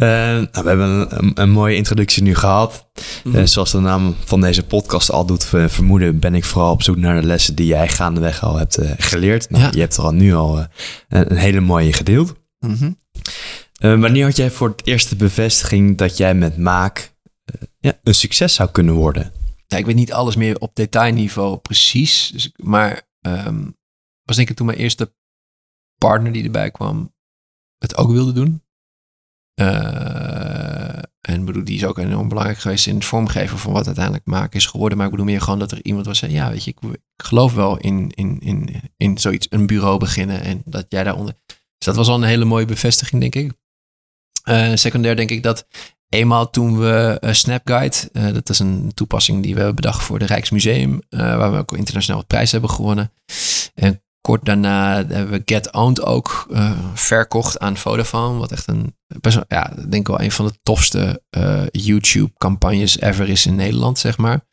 [0.08, 2.90] Nou, we hebben een, een, mooie introductie nu gehad.
[3.24, 3.48] Mm -hmm.
[3.48, 7.22] zoals de naam van deze podcast al doet vermoeden, ben ik vooral op zoek naar
[7.22, 9.50] de lessen die jij gaandeweg al hebt geleerd.
[9.50, 10.68] Nou, Je hebt er al nu al een,
[11.32, 12.34] een, hele mooie gedeeld.
[12.60, 13.00] Mm -hmm.
[13.84, 17.14] Uh, wanneer had jij voor het eerst de bevestiging dat jij met Maak
[17.80, 19.32] ja, een succes zou kunnen worden?
[19.68, 22.30] Ja, ik weet niet alles meer op detailniveau precies.
[22.34, 23.78] Dus, maar um,
[24.24, 25.14] was denk ik toen mijn eerste
[25.98, 27.14] partner die erbij kwam
[27.78, 28.64] het ook wilde doen.
[29.62, 34.26] Uh, en bedoel, die is ook enorm belangrijk geweest in het vormgeven van wat uiteindelijk
[34.26, 34.98] Maak is geworden.
[34.98, 37.54] Maar ik bedoel meer gewoon dat er iemand was zei, ja, weet je, ik, geloof
[37.54, 41.34] wel in, in, in, in zoiets, een bureau beginnen en dat jij daaronder...
[41.46, 43.52] Dus dat was al een hele mooie bevestiging, denk ik.
[44.50, 45.68] Uh, secundair denk ik dat
[46.10, 50.20] eenmaal toen we uh, Snapguide, uh, dat is een toepassing die we hebben bedacht voor
[50.20, 53.12] de Rijksmuseum, waar we ook internationaal wat prijs hebben gewonnen.
[53.74, 56.48] En kort daarna hebben we Get Owned ook
[56.94, 61.24] verkocht aan Vodafone, wat echt een, best ja, denk ik wel een van de tofste
[61.72, 64.46] YouTube-campagnes ever is in Nederland, zeg maar.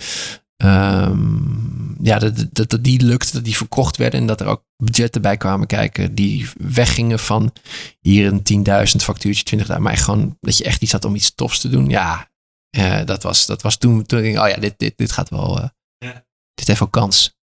[0.64, 4.64] Um, ja, dat, dat, dat die lukte, dat die verkocht werden en dat er ook
[4.76, 7.52] budgetten bij kwamen kijken die weggingen van
[8.00, 11.60] hier een 10.000 factuurtje, 20.000, maar gewoon dat je echt iets had om iets tofs
[11.60, 11.88] te doen.
[11.88, 12.30] Ja,
[12.76, 15.70] uh, dat, was, dat was toen, toen ik, oh ja, dit, dit, dit gaat wel,
[15.98, 16.24] ja.
[16.54, 17.37] dit heeft wel kans.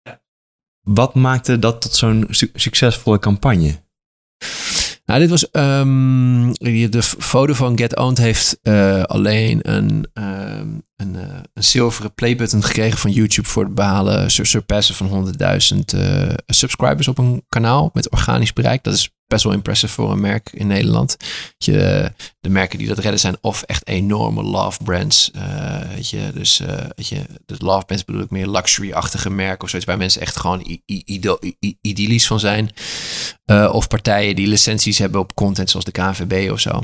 [0.82, 3.80] Wat maakte dat tot zo'n su succesvolle campagne?
[5.06, 11.40] Nou, dit was um, de Vodafone Get Owned heeft uh, alleen een, um, een, uh,
[11.54, 15.34] een zilveren playbutton gekregen van YouTube voor het behalen, surpassen van
[15.74, 18.84] 100.000 uh, subscribers op een kanaal met organisch bereik.
[18.84, 21.18] Dat is best wel impressive voor een merk in Nederland.
[21.58, 25.32] Je, de merken die dat redden zijn of echt enorme love brands.
[25.36, 29.64] Uh, weet je, dus uh, weet je, de love brands bedoel ik meer luxury-achtige merken
[29.64, 30.80] of zoiets waar mensen echt gewoon
[31.82, 32.72] idyllisch van zijn.
[33.46, 36.82] Uh, of partijen die licenties hebben op content zoals de KNVB of zo.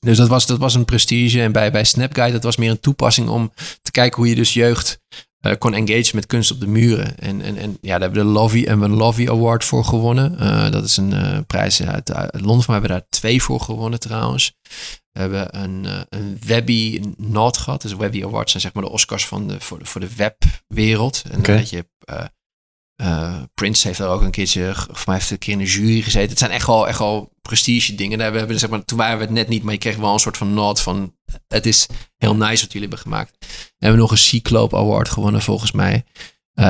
[0.00, 1.42] Dus dat was, dat was een prestige.
[1.42, 4.52] En bij, bij Snapguide, dat was meer een toepassing om te kijken hoe je dus
[4.52, 5.00] jeugd
[5.46, 7.18] uh, kon engage met kunst op de muren.
[7.18, 10.36] En, en, en ja, daar hebben we de Lovey en Lovey Award voor gewonnen.
[10.40, 12.66] Uh, dat is een uh, prijs uit, uit Londen.
[12.66, 14.56] We hebben daar twee voor gewonnen trouwens.
[15.12, 17.82] We hebben een, een Webby Nod gehad.
[17.82, 21.22] Dus Webby Awards zijn zeg maar de Oscars van de, voor, de, voor de webwereld.
[21.30, 21.66] En okay.
[21.70, 21.86] je
[23.04, 26.02] uh, Prince heeft er ook een keertje, voor mij heeft een keer in de jury
[26.02, 26.28] gezeten.
[26.28, 28.18] Het zijn echt wel, echt wel prestige dingen.
[28.18, 30.12] Daar we hebben, zeg maar, toen waren we het net niet, maar je kreeg wel
[30.12, 31.16] een soort van nod van,
[31.48, 31.86] het is
[32.16, 33.36] heel nice wat jullie hebben gemaakt.
[33.40, 33.46] We
[33.78, 36.04] hebben nog een Cyclope Award gewonnen volgens mij.
[36.54, 36.64] Uh,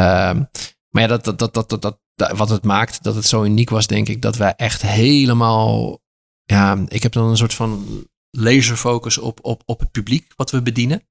[0.88, 1.82] maar ja, dat, dat, dat, dat, dat,
[2.14, 6.00] dat, wat het maakt dat het zo uniek was, denk ik, dat wij echt helemaal,
[6.44, 7.86] ja, ik heb dan een soort van
[8.30, 11.02] laserfocus op, op, op het publiek wat we bedienen.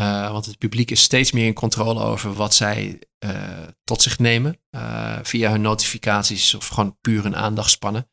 [0.00, 3.30] Uh, want het publiek is steeds meer in controle over wat zij uh,
[3.84, 4.60] tot zich nemen.
[4.70, 8.08] Uh, via hun notificaties of gewoon puur hun aandachtspannen.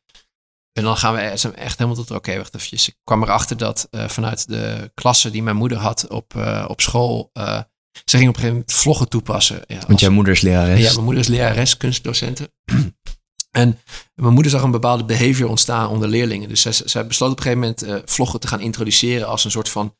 [0.72, 2.78] En dan gaan we echt helemaal tot, oké, wacht even.
[2.78, 6.34] Ik kwam erachter dat vanuit de klasse die mijn moeder had op,
[6.66, 9.60] op school, ze ging op een gegeven moment vloggen toepassen.
[9.66, 10.80] Ja, Want jouw moeder is lerares?
[10.80, 12.52] Ja, mijn moeder is lerares, kunstdocenten.
[13.50, 13.80] en
[14.14, 16.48] mijn moeder zag een bepaalde behavior ontstaan onder leerlingen.
[16.48, 19.68] Dus zij, zij besloot op een gegeven moment vloggen te gaan introduceren als een soort
[19.68, 19.96] van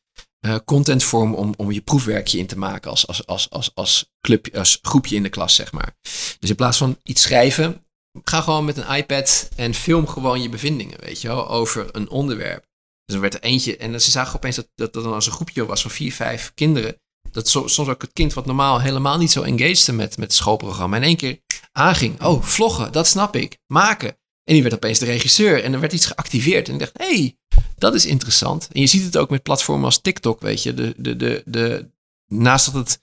[0.65, 4.79] contentvorm om, om je proefwerkje in te maken als, als, als, als, als, clubje, als
[4.81, 5.95] groepje in de klas, zeg maar.
[6.39, 7.85] Dus in plaats van iets schrijven,
[8.23, 12.09] ga gewoon met een iPad en film gewoon je bevindingen, weet je wel, over een
[12.09, 12.65] onderwerp.
[13.05, 15.31] Dus er werd er eentje, en ze zagen opeens dat, dat, dat dan als een
[15.31, 17.01] groepje was van vier, vijf kinderen.
[17.31, 20.95] Dat soms ook het kind wat normaal helemaal niet zo engaged met, met het schoolprogramma.
[20.95, 21.39] In één keer
[21.71, 22.23] aanging.
[22.23, 23.57] Oh, vloggen, dat snap ik.
[23.67, 24.17] Maken.
[24.43, 25.63] En die werd opeens de regisseur.
[25.63, 26.67] En er werd iets geactiveerd.
[26.67, 27.37] En ik dacht, hé, hey,
[27.83, 28.69] dat is interessant.
[28.71, 30.73] En je ziet het ook met platformen als TikTok, weet je.
[30.73, 31.89] De, de, de, de,
[32.27, 33.01] naast dat het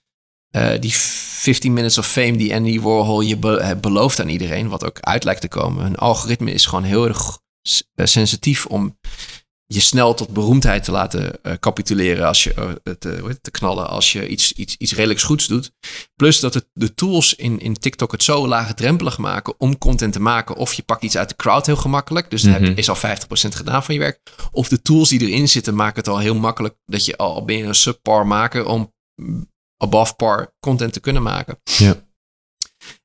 [0.57, 4.85] uh, die 15 Minutes of Fame die Andy Warhol je be belooft aan iedereen, wat
[4.85, 5.85] ook uit lijkt te komen.
[5.85, 7.39] Een algoritme is gewoon heel erg
[7.95, 8.99] uh, sensitief om
[9.73, 14.29] je snel tot beroemdheid te laten uh, capituleren als je te, te, knallen als je
[14.29, 15.73] iets, iets, iets redelijks goeds doet.
[16.15, 20.21] Plus dat het, de tools in, in TikTok het zo laagdrempelig maken om content te
[20.21, 20.57] maken.
[20.57, 22.31] Of je pakt iets uit de crowd heel gemakkelijk.
[22.31, 22.73] Dus mm -hmm.
[22.77, 24.21] is al 50% gedaan van je werk.
[24.51, 27.57] Of de tools die erin zitten maken het al heel makkelijk dat je al ben
[27.57, 28.93] je een subpar maken om
[29.77, 31.61] above par content te kunnen maken.
[31.63, 31.95] Ja.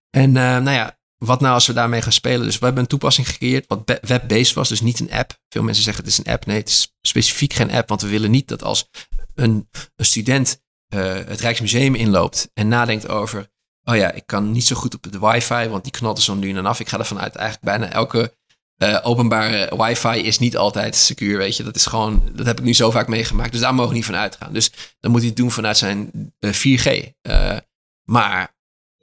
[0.10, 2.46] En uh, nou ja, wat nou als we daarmee gaan spelen?
[2.46, 5.40] Dus we hebben een toepassing gecreëerd wat web-based was, dus niet een app.
[5.50, 6.46] Veel mensen zeggen het is een app.
[6.46, 8.90] Nee, het is specifiek geen app, want we willen niet dat als
[9.36, 10.62] een, student
[10.94, 13.50] uh, het Rijksmuseum inloopt en nadenkt over,
[13.84, 16.36] oh ja, ik kan niet zo goed op de wifi, want die knalt er zo
[16.36, 16.80] nu en af.
[16.80, 18.34] Ik ga ervan uit eigenlijk bijna elke
[18.78, 21.64] uh, openbare wifi is niet altijd secuur, weet je.
[21.64, 23.52] Dat is gewoon, dat heb ik nu zo vaak meegemaakt.
[23.52, 24.54] Dus daar mogen we niet van uitgaan.
[24.54, 27.10] Dus dan moet hij het doen vanuit zijn uh, 4G.
[27.22, 27.58] Uh,
[28.04, 28.55] maar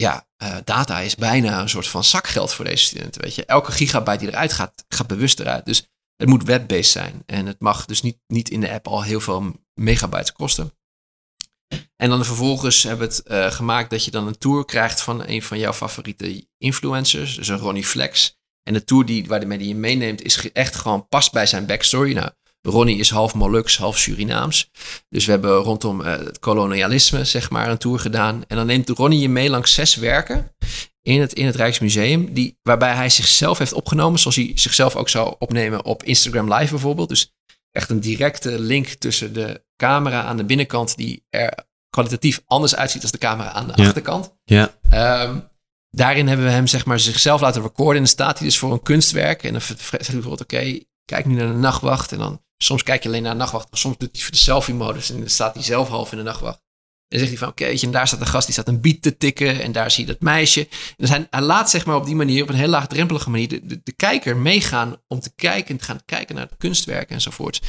[0.02, 3.44] ja, uh, data is bijna een soort van zakgeld voor deze studenten, weet je.
[3.44, 5.66] Elke gigabyte die eruit gaat, gaat bewust eruit.
[5.66, 5.86] Dus
[6.16, 7.22] het moet web-based zijn.
[7.26, 10.72] En het mag dus niet, niet in de app al heel veel megabytes kosten.
[11.96, 15.42] En dan vervolgens hebben we het gemaakt dat je dan een tour krijgt van een
[15.42, 17.34] van jouw favoriete influencers.
[17.36, 18.36] Dus een Ronnie Flex.
[18.62, 22.12] En de tour die, waarmee hij je meeneemt is echt gewoon past bij zijn backstory.
[22.12, 22.30] Nou,
[22.62, 24.70] Ronnie is half Molux, half Surinaams.
[25.08, 28.44] Dus we hebben rondom uh, het kolonialisme, zeg maar, een tour gedaan.
[28.46, 30.54] En dan neemt Ronnie je mee langs zes werken
[31.02, 32.32] in het, in het Rijksmuseum.
[32.32, 36.70] Die, waarbij hij zichzelf heeft opgenomen, zoals hij zichzelf ook zou opnemen op Instagram Live
[36.70, 37.08] bijvoorbeeld.
[37.08, 37.34] Dus
[37.70, 43.02] echt een directe link tussen de camera aan de binnenkant, die er kwalitatief anders uitziet
[43.02, 44.34] dan de camera aan de achterkant.
[44.44, 44.74] Ja.
[45.24, 45.48] Um,
[45.90, 47.94] daarin hebben we hem zeg maar zichzelf laten recorden.
[47.96, 49.42] En dan staat hij dus voor een kunstwerk.
[49.42, 52.12] En dan zegt hij bijvoorbeeld, oké, kijk nu naar de nachtwacht.
[52.12, 53.68] En dan soms kijk je alleen naar de nachtwacht.
[53.70, 55.10] Soms doet hij voor de selfie-modus.
[55.10, 56.60] En dan staat hij zelf half in de nachtwacht.
[57.08, 59.02] En dan zegt hij van, oké, en daar staat een gast die staat een beat
[59.02, 59.60] te tikken.
[59.60, 60.68] En daar zie je dat meisje.
[60.96, 63.80] En hij, hij laat zeg maar op die manier, op een heel laagdrempelige manier, de,
[63.84, 67.60] de, kijker meegaan om te kijken, te gaan kijken naar het kunstwerk enzovoort.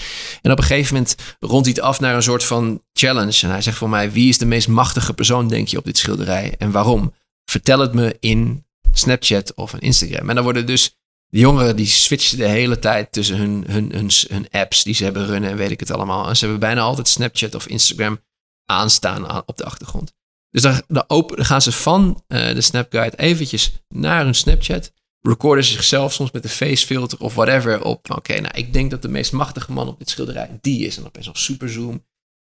[0.42, 3.40] En op een gegeven moment rondt hij het af naar een soort van challenge.
[3.42, 5.98] En hij zegt voor mij, wie is de meest machtige persoon, denk je, op dit
[5.98, 6.56] schilderij?
[6.58, 7.14] En waarom?
[7.46, 10.30] vertel het me in Snapchat of een Instagram.
[10.30, 10.98] En dan worden dus
[11.34, 15.04] de jongeren die switchen de hele tijd tussen hun, hun, hun, hun apps die ze
[15.04, 16.28] hebben runnen en weet ik het allemaal.
[16.28, 18.20] En ze hebben bijna altijd Snapchat of Instagram
[18.66, 20.14] aanstaan op de achtergrond.
[20.50, 24.94] Dus dan, open, gaan ze van uh, de Snapguide eventjes naar hun Snapchat.
[25.22, 28.12] Recorden ze zichzelf soms met een facefilter of whatever op.
[28.12, 30.96] Oké, nou ik denk dat de meest machtige man op dit schilderij die is.
[30.96, 32.06] En dan opeens al super zoom.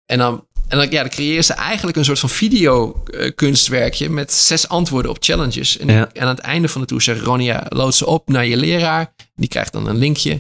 [0.06, 4.68] En dan en dan, ja, dan creëren ze eigenlijk een soort van videokunstwerkje met zes
[4.68, 5.78] antwoorden op challenges.
[5.78, 8.58] En, en, aan het einde van de tour zegt Ronia, lood ze op naar je
[8.58, 9.14] leraar.
[9.36, 10.32] Die krijgt dan een linkje.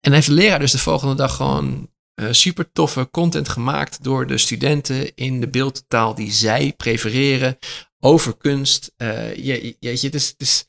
[0.00, 4.02] En dan heeft de leraar dus de volgende dag gewoon uh, super toffe content gemaakt
[4.02, 7.58] door de studenten in de beeldtaal die zij prefereren
[7.98, 8.92] over kunst.
[8.96, 10.68] Uh, je, je, het is, het is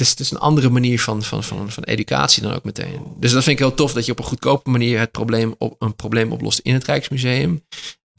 [0.00, 3.02] het is, het is een andere manier van, van, van, van educatie dan ook meteen.
[3.18, 5.76] Dus dat vind ik heel tof dat je op een goedkope manier het probleem op,
[5.78, 7.64] een probleem oplost in het Rijksmuseum.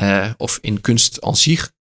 [0.01, 1.71] Uh, of in kunst aan zich,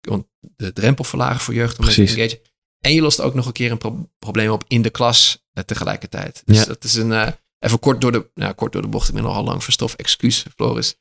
[0.56, 2.40] de drempel verlagen voor jeugd om te.
[2.80, 5.64] En je lost ook nog een keer een pro probleem op in de klas uh,
[5.64, 6.42] tegelijkertijd.
[6.44, 6.64] Dus ja.
[6.64, 7.28] dat is een, uh,
[7.59, 10.44] even kort door, de, nou, kort door de bocht, ik ben nogal lang verstof, excuus
[10.54, 10.94] Floris.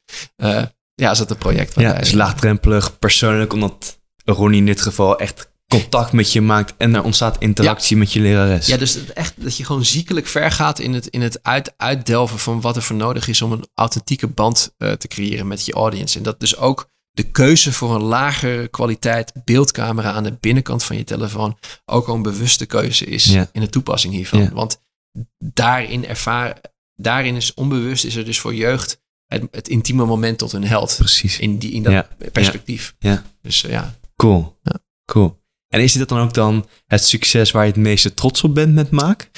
[0.96, 1.76] ja, is dat een project?
[1.76, 6.74] Ja, het is laagdrempelig, persoonlijk, omdat Ronnie in dit geval echt contact met je maakt
[6.78, 8.02] en er ontstaat interactie ja.
[8.02, 8.68] met je lerares.
[8.68, 12.40] Ja, dus echt dat je gewoon ziekelijk ver gaat in het, in het uit, uitdelven
[12.40, 15.74] van wat er voor nodig is om een authentieke band uh, te creëren met je
[15.74, 16.18] audience.
[16.18, 20.98] En dat dus ook de keuze voor een lagere kwaliteit beeldcamera aan de binnenkant van
[20.98, 24.50] je telefoon ook al een bewuste keuze is in de toepassing hiervan.
[24.54, 24.82] Want
[25.38, 26.60] daarin ervaren,
[26.96, 30.96] daarin is onbewust is er dus voor jeugd het, het intieme moment tot een held.
[30.98, 31.40] Precies.
[31.40, 32.96] In, die, in dat perspectief.
[33.00, 33.24] Ja.
[33.42, 33.96] Dus uh, ja.
[34.16, 34.60] Cool.
[35.06, 35.42] Cool.
[35.68, 38.74] En is dit dan ook dan het succes waar je het meeste trots op bent
[38.74, 39.30] met Maak?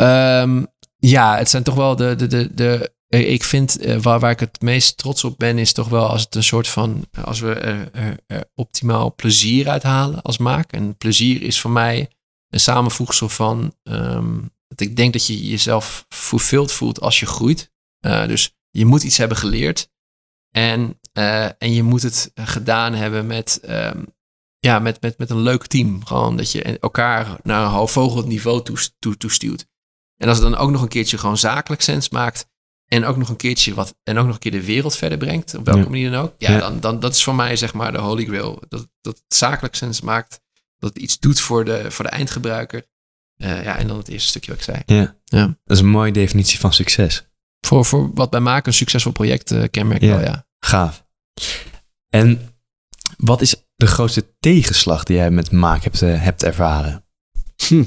[0.00, 4.30] Um, Ja, het zijn toch wel de, de, de, de ik vind uh, waar, waar
[4.30, 7.40] ik het meest trots op ben, is toch wel als het een soort van, als
[7.40, 10.72] we er, optimaal plezier uithalen als maak.
[10.72, 12.10] En plezier is voor mij
[12.48, 17.72] een samenvoegsel van, um, dat ik denk dat je jezelf fulfilled voelt als je groeit.
[18.06, 19.90] Uh, dus je moet iets hebben geleerd.
[20.50, 21.00] En,
[21.58, 24.06] en je moet het gedaan hebben met, um,
[24.58, 26.04] ja, met, met, met een leuk team.
[26.04, 28.62] Gewoon dat je elkaar naar een hoogvogeld niveau.
[28.62, 28.78] Toe,
[30.16, 32.48] en als het dan ook nog een keertje gewoon zakelijk sens maakt.
[32.86, 33.96] En ook nog een keertje wat.
[34.02, 35.54] En ook nog een keer de wereld verder brengt.
[35.54, 36.34] Op welke manier dan ook.
[36.38, 38.62] Ja, ja, Dan, dan dat is voor mij zeg maar de holy grail.
[38.68, 40.40] Dat, dat het zakelijk sens maakt.
[40.78, 42.86] Dat het iets doet voor de, voor de eindgebruiker.
[43.36, 44.82] Uh, ja, en dan het eerste stukje wat ik zei.
[44.98, 45.16] Ja.
[45.24, 45.46] ja.
[45.46, 47.28] Dat is een mooie definitie van succes.
[47.60, 50.08] Voor, voor wat wij maken, een succesvol project uh, kenmerk ja.
[50.08, 50.46] wel, ja.
[50.58, 51.04] Gaaf.
[52.08, 52.56] En
[53.16, 57.04] wat is de grootste tegenslag die jij met Maak hebt, uh, hebt ervaren?
[57.66, 57.84] Hm.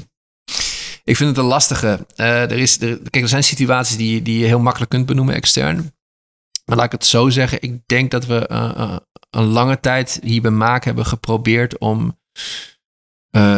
[1.04, 2.06] Ik vind het een lastige.
[2.16, 5.34] Uh, er, is, er, kijk, er zijn situaties die, die je heel makkelijk kunt benoemen
[5.34, 5.94] extern.
[6.64, 7.62] Maar laat ik het zo zeggen.
[7.62, 8.96] Ik denk dat we uh, uh,
[9.30, 12.18] een lange tijd hier bij Maak hebben geprobeerd om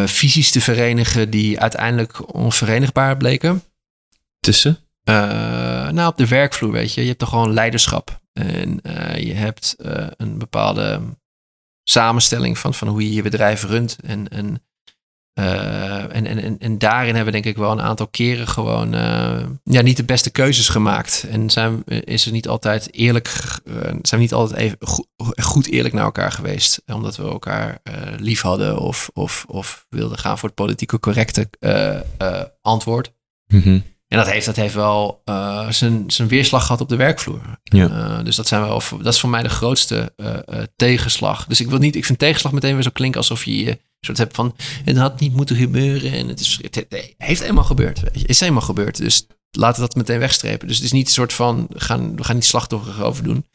[0.05, 3.63] visies te verenigen die uiteindelijk onverenigbaar bleken.
[4.41, 4.79] Tussen?
[5.05, 7.01] nou, op de werkvloer, weet je.
[7.01, 8.21] Je hebt toch gewoon leiderschap.
[8.33, 8.81] En
[9.17, 9.75] je hebt
[10.17, 11.01] een bepaalde
[11.85, 13.97] samenstelling van, van hoe je je bedrijf runt.
[14.03, 14.63] En, en
[15.35, 19.45] uh, en, en, en daarin hebben we denk ik wel een aantal keren gewoon uh,
[19.65, 21.27] ja, niet de beste keuzes gemaakt.
[21.31, 25.67] En zijn, is er niet altijd eerlijk, uh, zijn we niet altijd even goed, goed,
[25.67, 26.83] eerlijk naar elkaar geweest.
[26.87, 27.79] Omdat we elkaar
[28.17, 31.49] lief hadden of, of, of wilden gaan voor het politieke correcte
[32.61, 33.13] antwoord.
[33.47, 33.83] Mm -hmm.
[34.09, 35.23] En dat heeft, dat heeft wel
[35.69, 37.41] zijn, zijn weerslag gehad op de werkvloer.
[37.63, 38.23] Ja.
[38.23, 40.15] dus dat, zijn wel, dat is voor mij de grootste
[40.77, 41.47] tegenslag.
[41.47, 44.19] Dus ik wil niet, ik vind tegenslag meteen weer zo klinken alsof je je soort
[44.19, 46.87] hebt van het had niet moeten gebeuren en het, is, het,
[47.19, 48.03] heeft helemaal gebeurd.
[48.27, 48.97] Is helemaal gebeurd.
[48.97, 50.69] Dus laten we dat meteen wegstrepen.
[50.69, 53.47] Dus het is niet een soort van we gaan, we gaan niet slachtoffer over doen.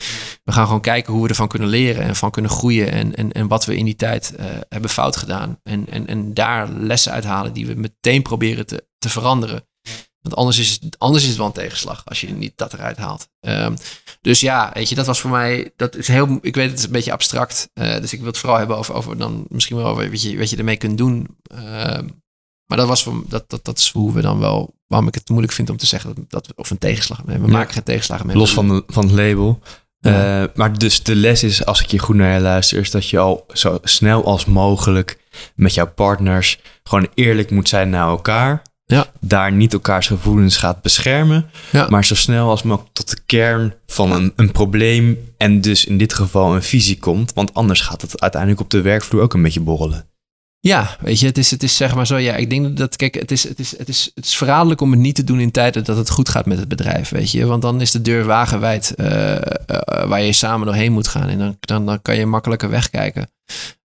[0.43, 3.31] We gaan gewoon kijken hoe we ervan kunnen leren en van kunnen groeien en, en,
[3.31, 5.59] en wat we in die tijd uh, hebben fout gedaan.
[5.63, 9.67] En, en, en daar lessen uithalen die we meteen proberen te, te veranderen.
[10.27, 12.97] Want anders is, het, anders is het wel een tegenslag als je niet dat eruit
[12.97, 13.29] haalt.
[13.39, 13.75] Um,
[14.21, 16.85] dus ja, weet je, dat was voor mij, dat is heel, ik weet het is
[16.85, 17.69] een beetje abstract.
[17.73, 20.37] Uh, dus ik wil het vooral hebben over, over dan misschien wel over wat je,
[20.37, 21.37] wat je ermee kunt doen.
[21.53, 21.59] Uh,
[22.65, 25.29] maar dat was voor, dat, dat, dat is hoe we dan wel, waarom ik het
[25.29, 27.41] moeilijk vind om te zeggen dat, dat we, of een tegenslag hebben.
[27.41, 27.57] We ja.
[27.57, 28.35] maken geen tegenslag meer.
[28.35, 29.59] Los van, de, van het label.
[29.99, 30.41] Ja.
[30.41, 33.09] Uh, maar dus de les is, als ik je goed naar je luister, is dat
[33.09, 35.19] je al zo snel als mogelijk
[35.55, 38.61] met jouw partners gewoon eerlijk moet zijn naar elkaar.
[38.93, 39.11] Ja.
[39.19, 41.49] Daar niet elkaars gevoelens gaat beschermen.
[41.71, 41.87] Ja.
[41.89, 45.17] Maar zo snel als mogelijk tot de kern van een, een probleem.
[45.37, 47.33] En dus in dit geval een visie komt.
[47.33, 50.09] Want anders gaat het uiteindelijk op de werkvloer ook een beetje borrelen.
[50.59, 52.17] Ja, weet je, het is, het is zeg maar zo.
[52.17, 54.91] Ja, ik denk dat, kijk, het is, het, is, het, is, het is verraderlijk om
[54.91, 57.45] het niet te doen in tijden dat het goed gaat met het bedrijf, weet je.
[57.45, 59.39] Want dan is de deur wagenwijd uh, uh,
[60.07, 61.29] waar je samen doorheen moet gaan.
[61.29, 63.29] En dan, dan, dan kan je makkelijker wegkijken.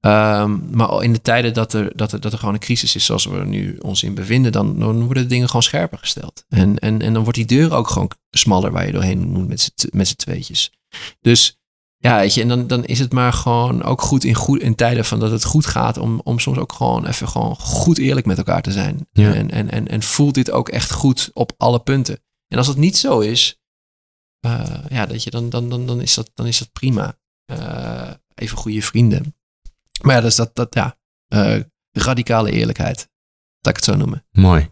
[0.05, 3.05] Um, maar in de tijden dat er, dat, er, dat er gewoon een crisis is
[3.05, 6.45] zoals we er nu ons in bevinden, dan, dan worden de dingen gewoon scherper gesteld.
[6.49, 9.47] En, en, en dan wordt die deur ook gewoon smaller waar je doorheen moet
[9.91, 10.71] met z'n, tweetjes.
[11.21, 11.59] Dus
[11.97, 14.75] ja, weet je, en dan, dan is het maar gewoon ook goed in, goed in
[14.75, 18.25] tijden van dat het goed gaat, om, om soms ook gewoon even gewoon goed eerlijk
[18.25, 19.07] met elkaar te zijn.
[19.11, 19.33] Ja.
[19.33, 22.19] En, en, en, en voelt dit ook echt goed op alle punten.
[22.47, 23.59] En als dat niet zo is,
[24.45, 27.17] uh, ja, dat je, dan, dan, dan, dan, is dat, dan is dat prima.
[27.51, 29.35] Uh, even goede vrienden.
[30.01, 30.97] Maar ja, dus dat, dat ja,
[31.33, 31.59] uh,
[31.91, 33.09] radicale eerlijkheid.
[33.59, 34.25] Dat ik het zo noemen.
[34.31, 34.69] Mooi.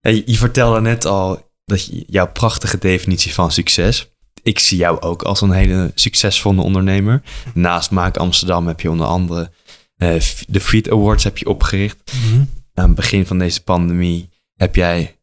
[0.00, 4.08] Hey, je vertelde net al dat je, jouw prachtige definitie van succes.
[4.42, 7.22] Ik zie jou ook als een hele succesvolle ondernemer.
[7.54, 9.50] Naast Maak Amsterdam heb je onder andere
[9.96, 12.12] uh, de Feed Awards heb je opgericht.
[12.14, 12.48] Mm -hmm.
[12.74, 15.18] Aan het begin van deze pandemie heb jij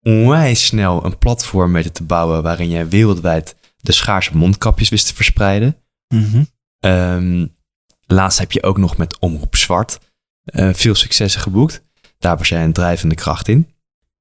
[0.00, 5.14] onwijs snel een platform weten te bouwen waarin jij wereldwijd de schaarse mondkapjes wist te
[5.14, 5.76] verspreiden.
[6.08, 6.46] Mm -hmm.
[6.90, 7.56] um,
[8.06, 9.98] Laatst heb je ook nog met Omroep Zwart
[10.44, 11.82] uh, veel successen geboekt.
[12.18, 13.74] Daar was jij een drijvende kracht in.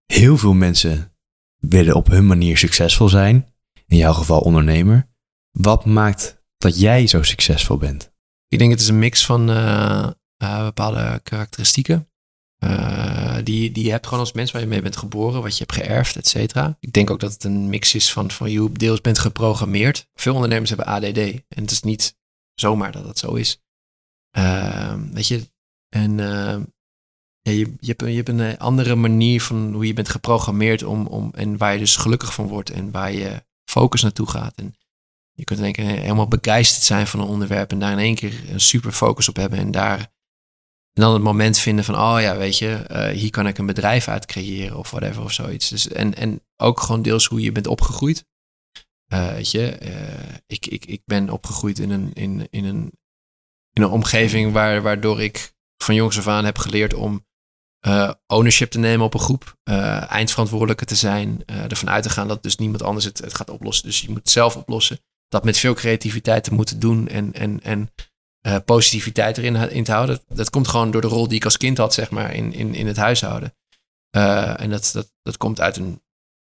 [0.05, 1.13] Heel veel mensen
[1.57, 3.53] willen op hun manier succesvol zijn.
[3.87, 5.09] In jouw geval ondernemer.
[5.51, 8.11] Wat maakt dat jij zo succesvol bent?
[8.47, 10.09] Ik denk het is een mix van uh,
[10.43, 12.05] uh, bepaalde karakteristieken.
[13.43, 15.85] Die, die je hebt gewoon als mens waar je mee bent geboren, wat je hebt
[15.85, 16.77] geërfd, et cetera.
[16.79, 20.07] Ik denk ook dat het een mix is van, van je deels bent geprogrammeerd.
[20.13, 22.17] Veel ondernemers hebben ADD en het is niet
[22.53, 23.61] zomaar dat dat zo is.
[24.37, 25.49] Uh, weet je,
[25.89, 26.17] en
[27.41, 31.07] ja, je, je, hebt, je hebt een andere manier van hoe je bent geprogrammeerd om,
[31.07, 34.55] om, en waar je dus gelukkig van wordt en waar je focus naartoe gaat.
[34.55, 34.75] En
[35.31, 38.59] je kunt keer helemaal begeisterd zijn van een onderwerp en daar in één keer een
[38.59, 39.99] super focus op hebben en daar
[40.93, 43.65] En dan het moment vinden van, oh ja, weet je, eh, hier kan ik een
[43.65, 45.69] bedrijf uit creëren of whatever of zoiets.
[45.69, 48.25] Dus, en, en ook gewoon deels hoe je bent opgegroeid.
[49.13, 49.77] Uh, weet je,
[50.47, 52.91] ik, ik, ik ben opgegroeid in een, in, in een,
[53.73, 57.25] in een omgeving waar, waardoor ik van jongs af aan heb geleerd om
[57.87, 59.57] uh, ownership te nemen op een groep,
[60.09, 63.85] eindverantwoordelijke te zijn, ervan uit te gaan dat dus niemand anders het, het gaat oplossen.
[63.85, 64.99] Dus je moet het zelf oplossen.
[65.27, 67.91] Dat met veel creativiteit te moeten doen en, en, en
[68.47, 70.19] uh, positiviteit erin in te houden.
[70.27, 72.73] Dat, komt gewoon door de rol die ik als kind had, zeg maar, in, in,
[72.73, 73.55] in het huishouden.
[74.15, 76.01] Uh, en dat, dat, dat komt uit een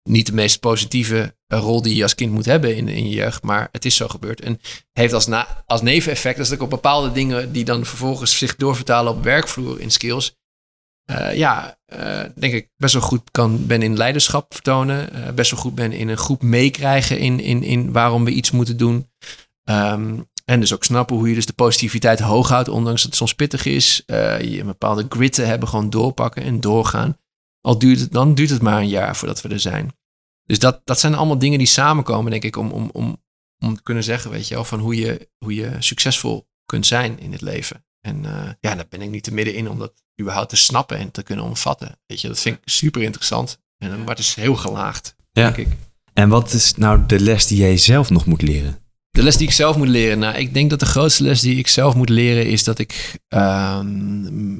[0.09, 3.15] niet de meest positieve eh, rol die je als kind moet hebben in, in je
[3.15, 3.43] jeugd.
[3.43, 4.41] Maar het is zo gebeurd.
[4.41, 4.59] En
[4.91, 9.13] heeft als, na, als neveneffect dat ik op bepaalde dingen die dan vervolgens zich doorvertalen
[9.13, 10.37] op werkvloer in skills.
[11.11, 15.09] Uh, ja, uh, denk ik best wel goed kan, ben in leiderschap vertonen.
[15.35, 18.77] Best wel goed ben in een groep meekrijgen in, in, in waarom we iets moeten
[18.77, 19.09] doen.
[19.63, 23.19] Um, en dus ook snappen hoe je dus de positiviteit hoog houdt, ondanks dat het
[23.19, 24.03] soms pittig is.
[24.05, 27.17] Je een bepaalde grit te hebben, gewoon doorpakken en doorgaan.
[27.61, 29.91] Al duurt het, dan duurt het maar een jaar voordat we er zijn.
[30.49, 33.23] Dus dat, dat zijn allemaal dingen die samenkomen, denk ik, om, om, om,
[33.65, 37.19] om te kunnen zeggen, weet je wel, van hoe je, hoe je succesvol kunt zijn
[37.19, 37.85] in het leven.
[38.01, 40.97] En uh, ja, daar ben ik niet te midden in om dat überhaupt te snappen
[40.97, 41.99] en te kunnen omvatten.
[42.05, 43.59] Weet je, dat vind ik super interessant.
[43.77, 45.51] En, maar het is heel gelaagd, ja.
[45.51, 45.77] denk ik.
[46.13, 48.79] En wat is nou de les die jij zelf nog moet leren?
[49.19, 50.19] De les die ik zelf moet leren.
[50.19, 53.19] Nou, ik denk dat de grootste les die ik zelf moet leren is dat ik
[53.33, 53.79] uh,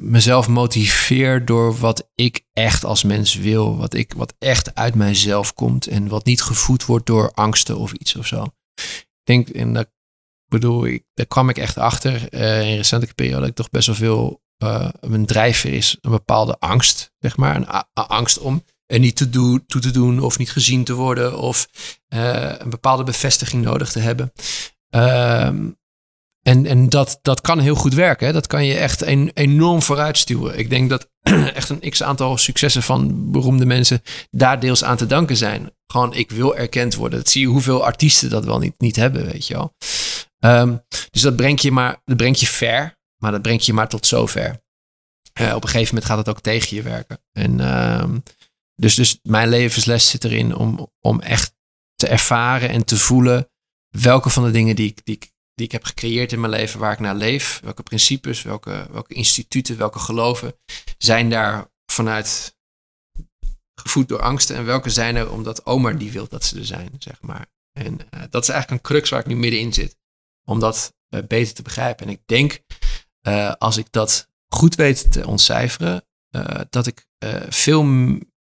[0.00, 3.76] mezelf motiveer door wat ik echt als mens wil.
[3.76, 7.92] Wat, ik, wat echt uit mijzelf komt en wat niet gevoed wordt door angsten of
[7.92, 8.42] iets of zo.
[8.74, 9.90] Ik denk, en dat
[10.46, 13.86] bedoel ik, daar kwam ik echt achter uh, in recente periode, dat ik toch best
[13.86, 17.56] wel veel, uh, een drijfveer is, een bepaalde angst, zeg maar.
[17.56, 18.64] Een angst om
[18.98, 21.68] niet te doen, toe te doen of niet gezien te worden of
[22.08, 24.32] uh, een bepaalde bevestiging nodig te hebben.
[24.90, 25.50] Uh,
[26.42, 28.26] en en dat, dat kan heel goed werken.
[28.26, 28.32] Hè?
[28.32, 30.58] Dat kan je echt een, enorm vooruitstuwen.
[30.58, 31.08] Ik denk dat
[31.54, 35.70] echt een x aantal successen van beroemde mensen daar deels aan te danken zijn.
[35.86, 37.26] Gewoon, ik wil erkend worden.
[37.26, 39.74] Zie je hoeveel artiesten dat wel niet, niet hebben, weet je wel.
[40.38, 43.88] Um, dus dat brengt je maar, dat brengt je ver, maar dat brengt je maar
[43.88, 44.62] tot zover.
[45.40, 47.20] Uh, op een gegeven moment gaat het ook tegen je werken.
[47.32, 48.04] En uh,
[48.80, 51.54] dus, dus mijn levensles zit erin om, om echt
[51.94, 53.50] te ervaren en te voelen
[53.88, 55.18] welke van de dingen die ik, die,
[55.54, 59.14] die ik heb gecreëerd in mijn leven, waar ik naar leef, welke principes, welke, welke
[59.14, 60.54] instituten, welke geloven
[60.98, 62.58] zijn daar vanuit
[63.74, 66.90] gevoed door angsten en welke zijn er omdat oma die wil dat ze er zijn,
[66.98, 67.46] zeg maar.
[67.72, 69.96] En uh, dat is eigenlijk een crux waar ik nu middenin zit,
[70.44, 72.06] om dat uh, beter te begrijpen.
[72.06, 72.60] En ik denk,
[73.28, 76.04] uh, als ik dat goed weet te ontcijferen,
[76.70, 77.06] dat ik
[77.48, 77.82] veel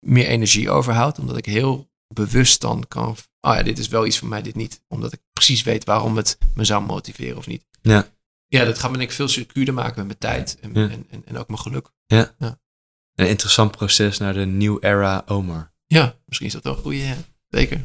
[0.06, 1.18] meer energie overhoudt.
[1.18, 3.16] Omdat ik heel bewust dan kan.
[3.40, 4.82] Oh ja, dit is wel iets voor mij, dit niet.
[4.88, 7.66] Omdat ik precies weet waarom het me zou motiveren of niet.
[7.82, 8.08] Ja.
[8.48, 11.22] Ja, dat gaat me denk ik veel secuurder maken met mijn tijd en, en, en,
[11.26, 11.90] en, ook mijn geluk.
[12.06, 12.34] Ja.
[12.38, 12.60] ja.
[13.14, 15.72] Een interessant proces naar de New Era Omar.
[15.86, 17.14] Ja, misschien is dat wel een goede.
[17.48, 17.80] Zeker.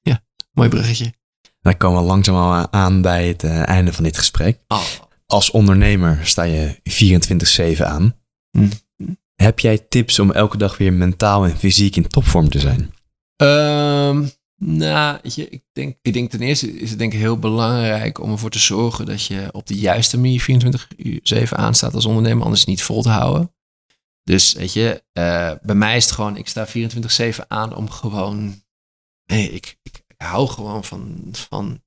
[0.00, 1.12] Ja, mooi bruggetje.
[1.60, 4.60] Dan komen we langzaam aan bij het uh, einde van dit gesprek.
[4.68, 4.84] Oh.
[5.26, 6.80] Als ondernemer sta je
[7.78, 8.16] 24-7 aan.
[8.50, 8.68] Hm.
[9.40, 12.94] Heb jij tips om elke dag weer mentaal en fysiek in topvorm te zijn?
[13.36, 18.20] Um, nou, je, ik, denk, ik denk ten eerste is het denk ik heel belangrijk
[18.20, 22.04] om ervoor te zorgen dat je op de juiste manier 24 uur 7 aanstaat als
[22.04, 23.54] ondernemer, anders niet vol te houden.
[24.22, 28.62] Dus weet je, uh, bij mij is het gewoon, ik sta 24-7 aan om gewoon,
[29.26, 31.82] nee, ik, ik, hou gewoon van, van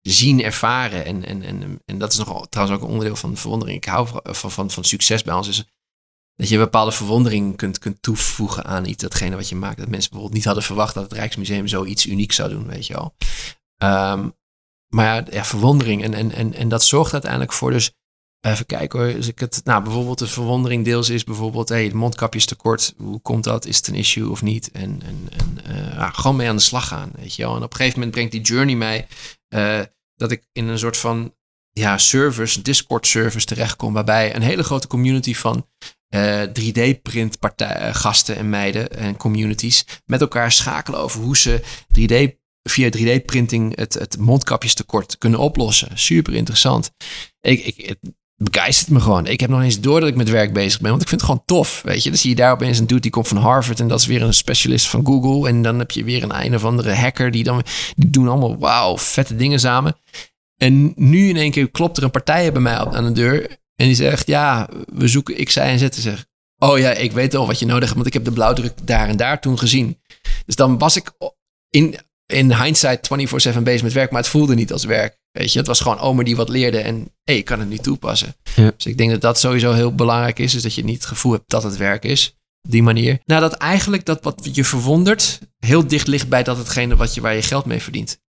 [0.00, 1.04] zien, ervaren.
[1.04, 3.78] En, en, en, en dat is nog trouwens ook een onderdeel van de verwondering.
[3.78, 5.48] Ik hou van, van, van, van succes bij ons.
[5.48, 5.64] Is
[6.40, 9.78] dat je een bepaalde verwondering kunt, kunt toevoegen aan iets, datgene wat je maakt.
[9.78, 12.94] Dat mensen bijvoorbeeld niet hadden verwacht dat het Rijksmuseum zoiets unieks zou doen, weet je
[12.94, 13.14] wel.
[14.12, 14.34] Um,
[14.94, 16.02] maar ja, verwondering.
[16.02, 17.92] En, en, en, en dat zorgt uiteindelijk voor dus,
[18.40, 21.94] even kijken hoor, als ik het, nou bijvoorbeeld de verwondering deels is bijvoorbeeld, hey, de
[21.94, 24.70] mondkapje is tekort, hoe komt dat, is het een issue of niet?
[24.70, 25.58] En, en, en
[25.96, 27.56] uh, gewoon mee aan de slag gaan, weet je wel.
[27.56, 29.06] En op een gegeven moment brengt die journey mij
[29.54, 29.80] uh,
[30.14, 31.34] dat ik in een soort van
[31.70, 35.66] ja, service, Discord service terechtkom, waarbij een hele grote community van
[36.14, 37.36] uh, 3D-print
[37.92, 41.62] gasten en meiden en communities met elkaar schakelen over hoe ze
[41.98, 45.88] 3D, via 3D-printing het, het mondkapjestekort kunnen oplossen.
[45.94, 46.90] Super interessant.
[47.40, 47.98] Ik, ik, het
[48.36, 49.26] begeistert me gewoon.
[49.26, 51.30] Ik heb nog eens door dat ik met werk bezig ben, want ik vind het
[51.30, 51.82] gewoon tof.
[51.82, 54.00] Weet je, dan zie je daar opeens een dude die komt van Harvard en dat
[54.00, 55.48] is weer een specialist van Google.
[55.48, 57.62] En dan heb je weer een een of andere hacker die dan,
[57.96, 59.96] die doen allemaal wauw, vette dingen samen.
[60.56, 63.58] En nu in één keer klopt er een partij bij mij aan de deur.
[63.80, 65.82] En die zegt, ja, we zoeken X, Y en Z.
[65.82, 66.26] En zeg,
[66.58, 69.08] oh ja, ik weet al wat je nodig hebt, want ik heb de blauwdruk daar
[69.08, 69.98] en daar toen gezien.
[70.46, 71.12] Dus dan was ik
[71.70, 73.08] in, in hindsight
[73.58, 75.18] 24-7 bezig met werk, maar het voelde niet als werk.
[75.30, 77.78] Weet je, het was gewoon Omer die wat leerde en hey, ik kan het nu
[77.78, 78.36] toepassen.
[78.54, 78.72] Ja.
[78.76, 80.52] Dus ik denk dat dat sowieso heel belangrijk is.
[80.52, 82.36] Dus dat je niet het gevoel hebt dat het werk is.
[82.62, 83.20] Op die manier.
[83.24, 87.20] Nou, dat eigenlijk dat wat je verwondert heel dicht ligt bij dat hetgene wat je,
[87.20, 88.20] waar je geld mee verdient.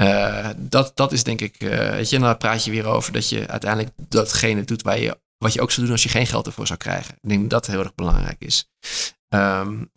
[0.00, 3.28] Uh, dat, dat is denk ik, uh, weet je, dan praat je weer over dat
[3.28, 6.46] je uiteindelijk datgene doet waar je, wat je ook zou doen als je geen geld
[6.46, 7.14] ervoor zou krijgen.
[7.20, 8.70] Ik denk dat dat heel erg belangrijk is.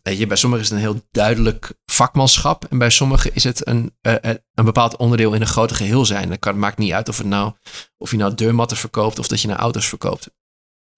[0.04, 2.66] Weet je, bij sommigen is het een heel duidelijk vakmanschap.
[2.66, 4.16] En bij sommigen is het een, uh,
[4.54, 6.38] een bepaald onderdeel in een groter geheel zijn.
[6.40, 7.54] Dat maakt niet uit of, nou,
[7.98, 10.30] of je nou deurmatten verkoopt of dat je nou auto's verkoopt.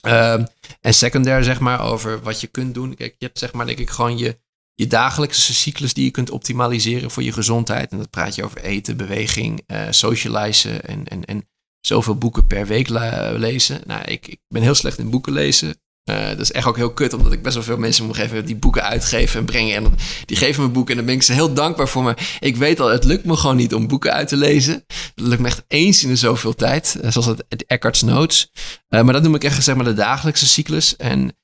[0.02, 0.48] Um,
[0.82, 2.96] en secundair, zeg maar, over wat je kunt doen.
[2.96, 4.40] Kijk, je hebt zeg maar, denk ik, gewoon je,
[4.78, 7.92] je dagelijkse cyclus die je kunt optimaliseren voor je gezondheid.
[7.92, 11.48] En dat praat je over eten, beweging, uh, socializen en, en, en
[11.80, 12.90] zoveel boeken per week
[13.38, 13.82] lezen.
[13.86, 15.76] Nou, ik, ik ben heel slecht in boeken lezen.
[16.10, 18.46] Uh, dat is echt ook heel kut, omdat ik best wel veel mensen moet geven
[18.46, 19.76] die boeken uitgeven en brengen.
[19.76, 22.04] En die geven me boeken en dan ben ik ze heel dankbaar voor.
[22.04, 24.86] Maar ik weet al, het lukt me gewoon niet om boeken uit te lezen.
[25.16, 26.98] Dat lukt me echt eens in de zoveel tijd.
[27.02, 28.52] Uh, zoals het, het Eckart's Notes.
[28.90, 30.96] Maar dat noem ik echt zeg maar de dagelijkse cyclus.
[30.96, 31.38] En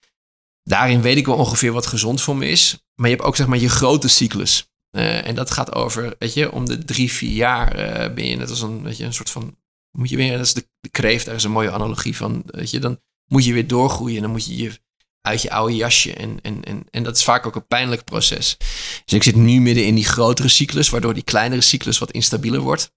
[0.64, 2.78] daarin weet ik wel ongeveer wat gezond voor me is.
[2.96, 4.68] Maar je hebt ook zeg maar je grote cyclus.
[4.92, 7.74] en dat gaat over, weet je, om de drie, vier jaar
[8.14, 9.58] ben je net als een, weet je, een soort van...
[9.98, 12.44] Moet je weer, dat is de, de kreeft, daar is een mooie analogie van.
[12.46, 14.22] Weet je, dan moet je weer doorgroeien.
[14.22, 14.80] Dan moet je je
[15.22, 16.14] uit je oude jasje.
[16.14, 18.58] En, en, en, en dat is vaak ook een pijnlijk proces.
[19.06, 22.60] Dus ik zit nu midden in die grotere cyclus, waardoor die kleinere cyclus wat instabieler
[22.60, 22.92] wordt.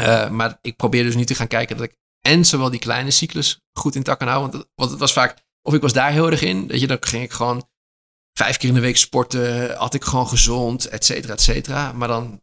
[0.00, 3.10] Uh, maar ik probeer dus nu te gaan kijken dat ik en zowel die kleine
[3.10, 4.52] cyclus goed intact kan houden.
[4.52, 6.66] Want, want het was vaak, of ik was daar heel erg in.
[6.66, 7.68] Weet je, dan ging ik gewoon
[8.32, 9.76] vijf keer in de week sporten.
[9.76, 11.92] Had ik gewoon gezond, et cetera, et cetera.
[11.92, 12.42] Maar dan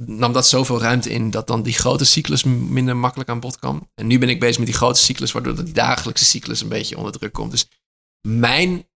[0.00, 3.90] nam dat zoveel ruimte in dat dan die grote cyclus minder makkelijk aan bod kwam.
[3.94, 6.96] En nu ben ik bezig met die grote cyclus, waardoor die dagelijkse cyclus een beetje
[6.96, 7.50] onder druk komt.
[7.50, 7.68] Dus
[8.28, 8.88] mijn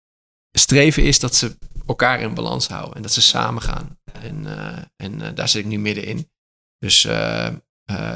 [0.59, 3.99] streven is dat ze elkaar in balans houden en dat ze samen gaan.
[4.13, 6.31] En, uh, en uh, daar zit ik nu middenin.
[6.79, 7.49] Dus, uh,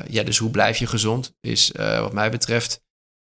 [0.09, 1.37] ja, dus hoe blijf je gezond?
[1.41, 2.84] Is wat mij betreft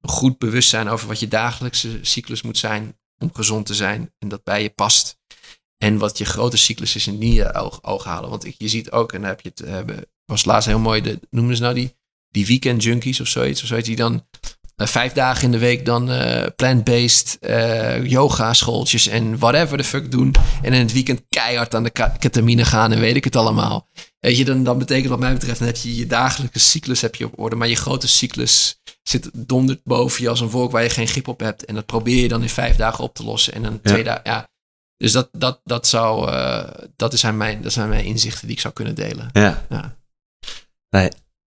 [0.02, 4.28] goed bewust zijn over wat je dagelijkse cyclus moet zijn om gezond te zijn en
[4.28, 5.18] dat bij je past.
[5.76, 8.30] En wat je grote cyclus is in die oog, oog halen.
[8.30, 11.20] Want je ziet ook, en dan heb je het, uh, was laatst heel mooi, de,
[11.30, 11.96] noemen ze nou die,
[12.28, 14.26] die weekend junkies of zoiets, of zoiets die dan
[14.88, 17.38] vijf dagen in de week dan uh, plant-based
[18.02, 20.34] yoga schooltjes en whatever the fuck doen.
[20.62, 23.88] En in het weekend keihard aan de ketamine gaan en weet ik het allemaal.
[24.20, 27.14] Weet je, dan, dan betekent wat mij betreft, dan heb je je dagelijkse cyclus heb
[27.14, 30.82] je op orde, maar je grote cyclus zit donderd boven je als een wolk waar
[30.82, 31.64] je geen grip op hebt.
[31.64, 33.52] En dat probeer je dan in vijf dagen op te lossen.
[33.52, 33.90] En dan ja.
[33.90, 34.48] twee dagen, ja,
[34.96, 36.64] dus dat, dat, dat, zou, uh,
[36.96, 39.30] dat, zijn mijn, dat zijn mijn inzichten die ik zou kunnen delen.
[39.32, 39.66] Ja.
[39.68, 39.96] ja.
[40.90, 41.10] Nee,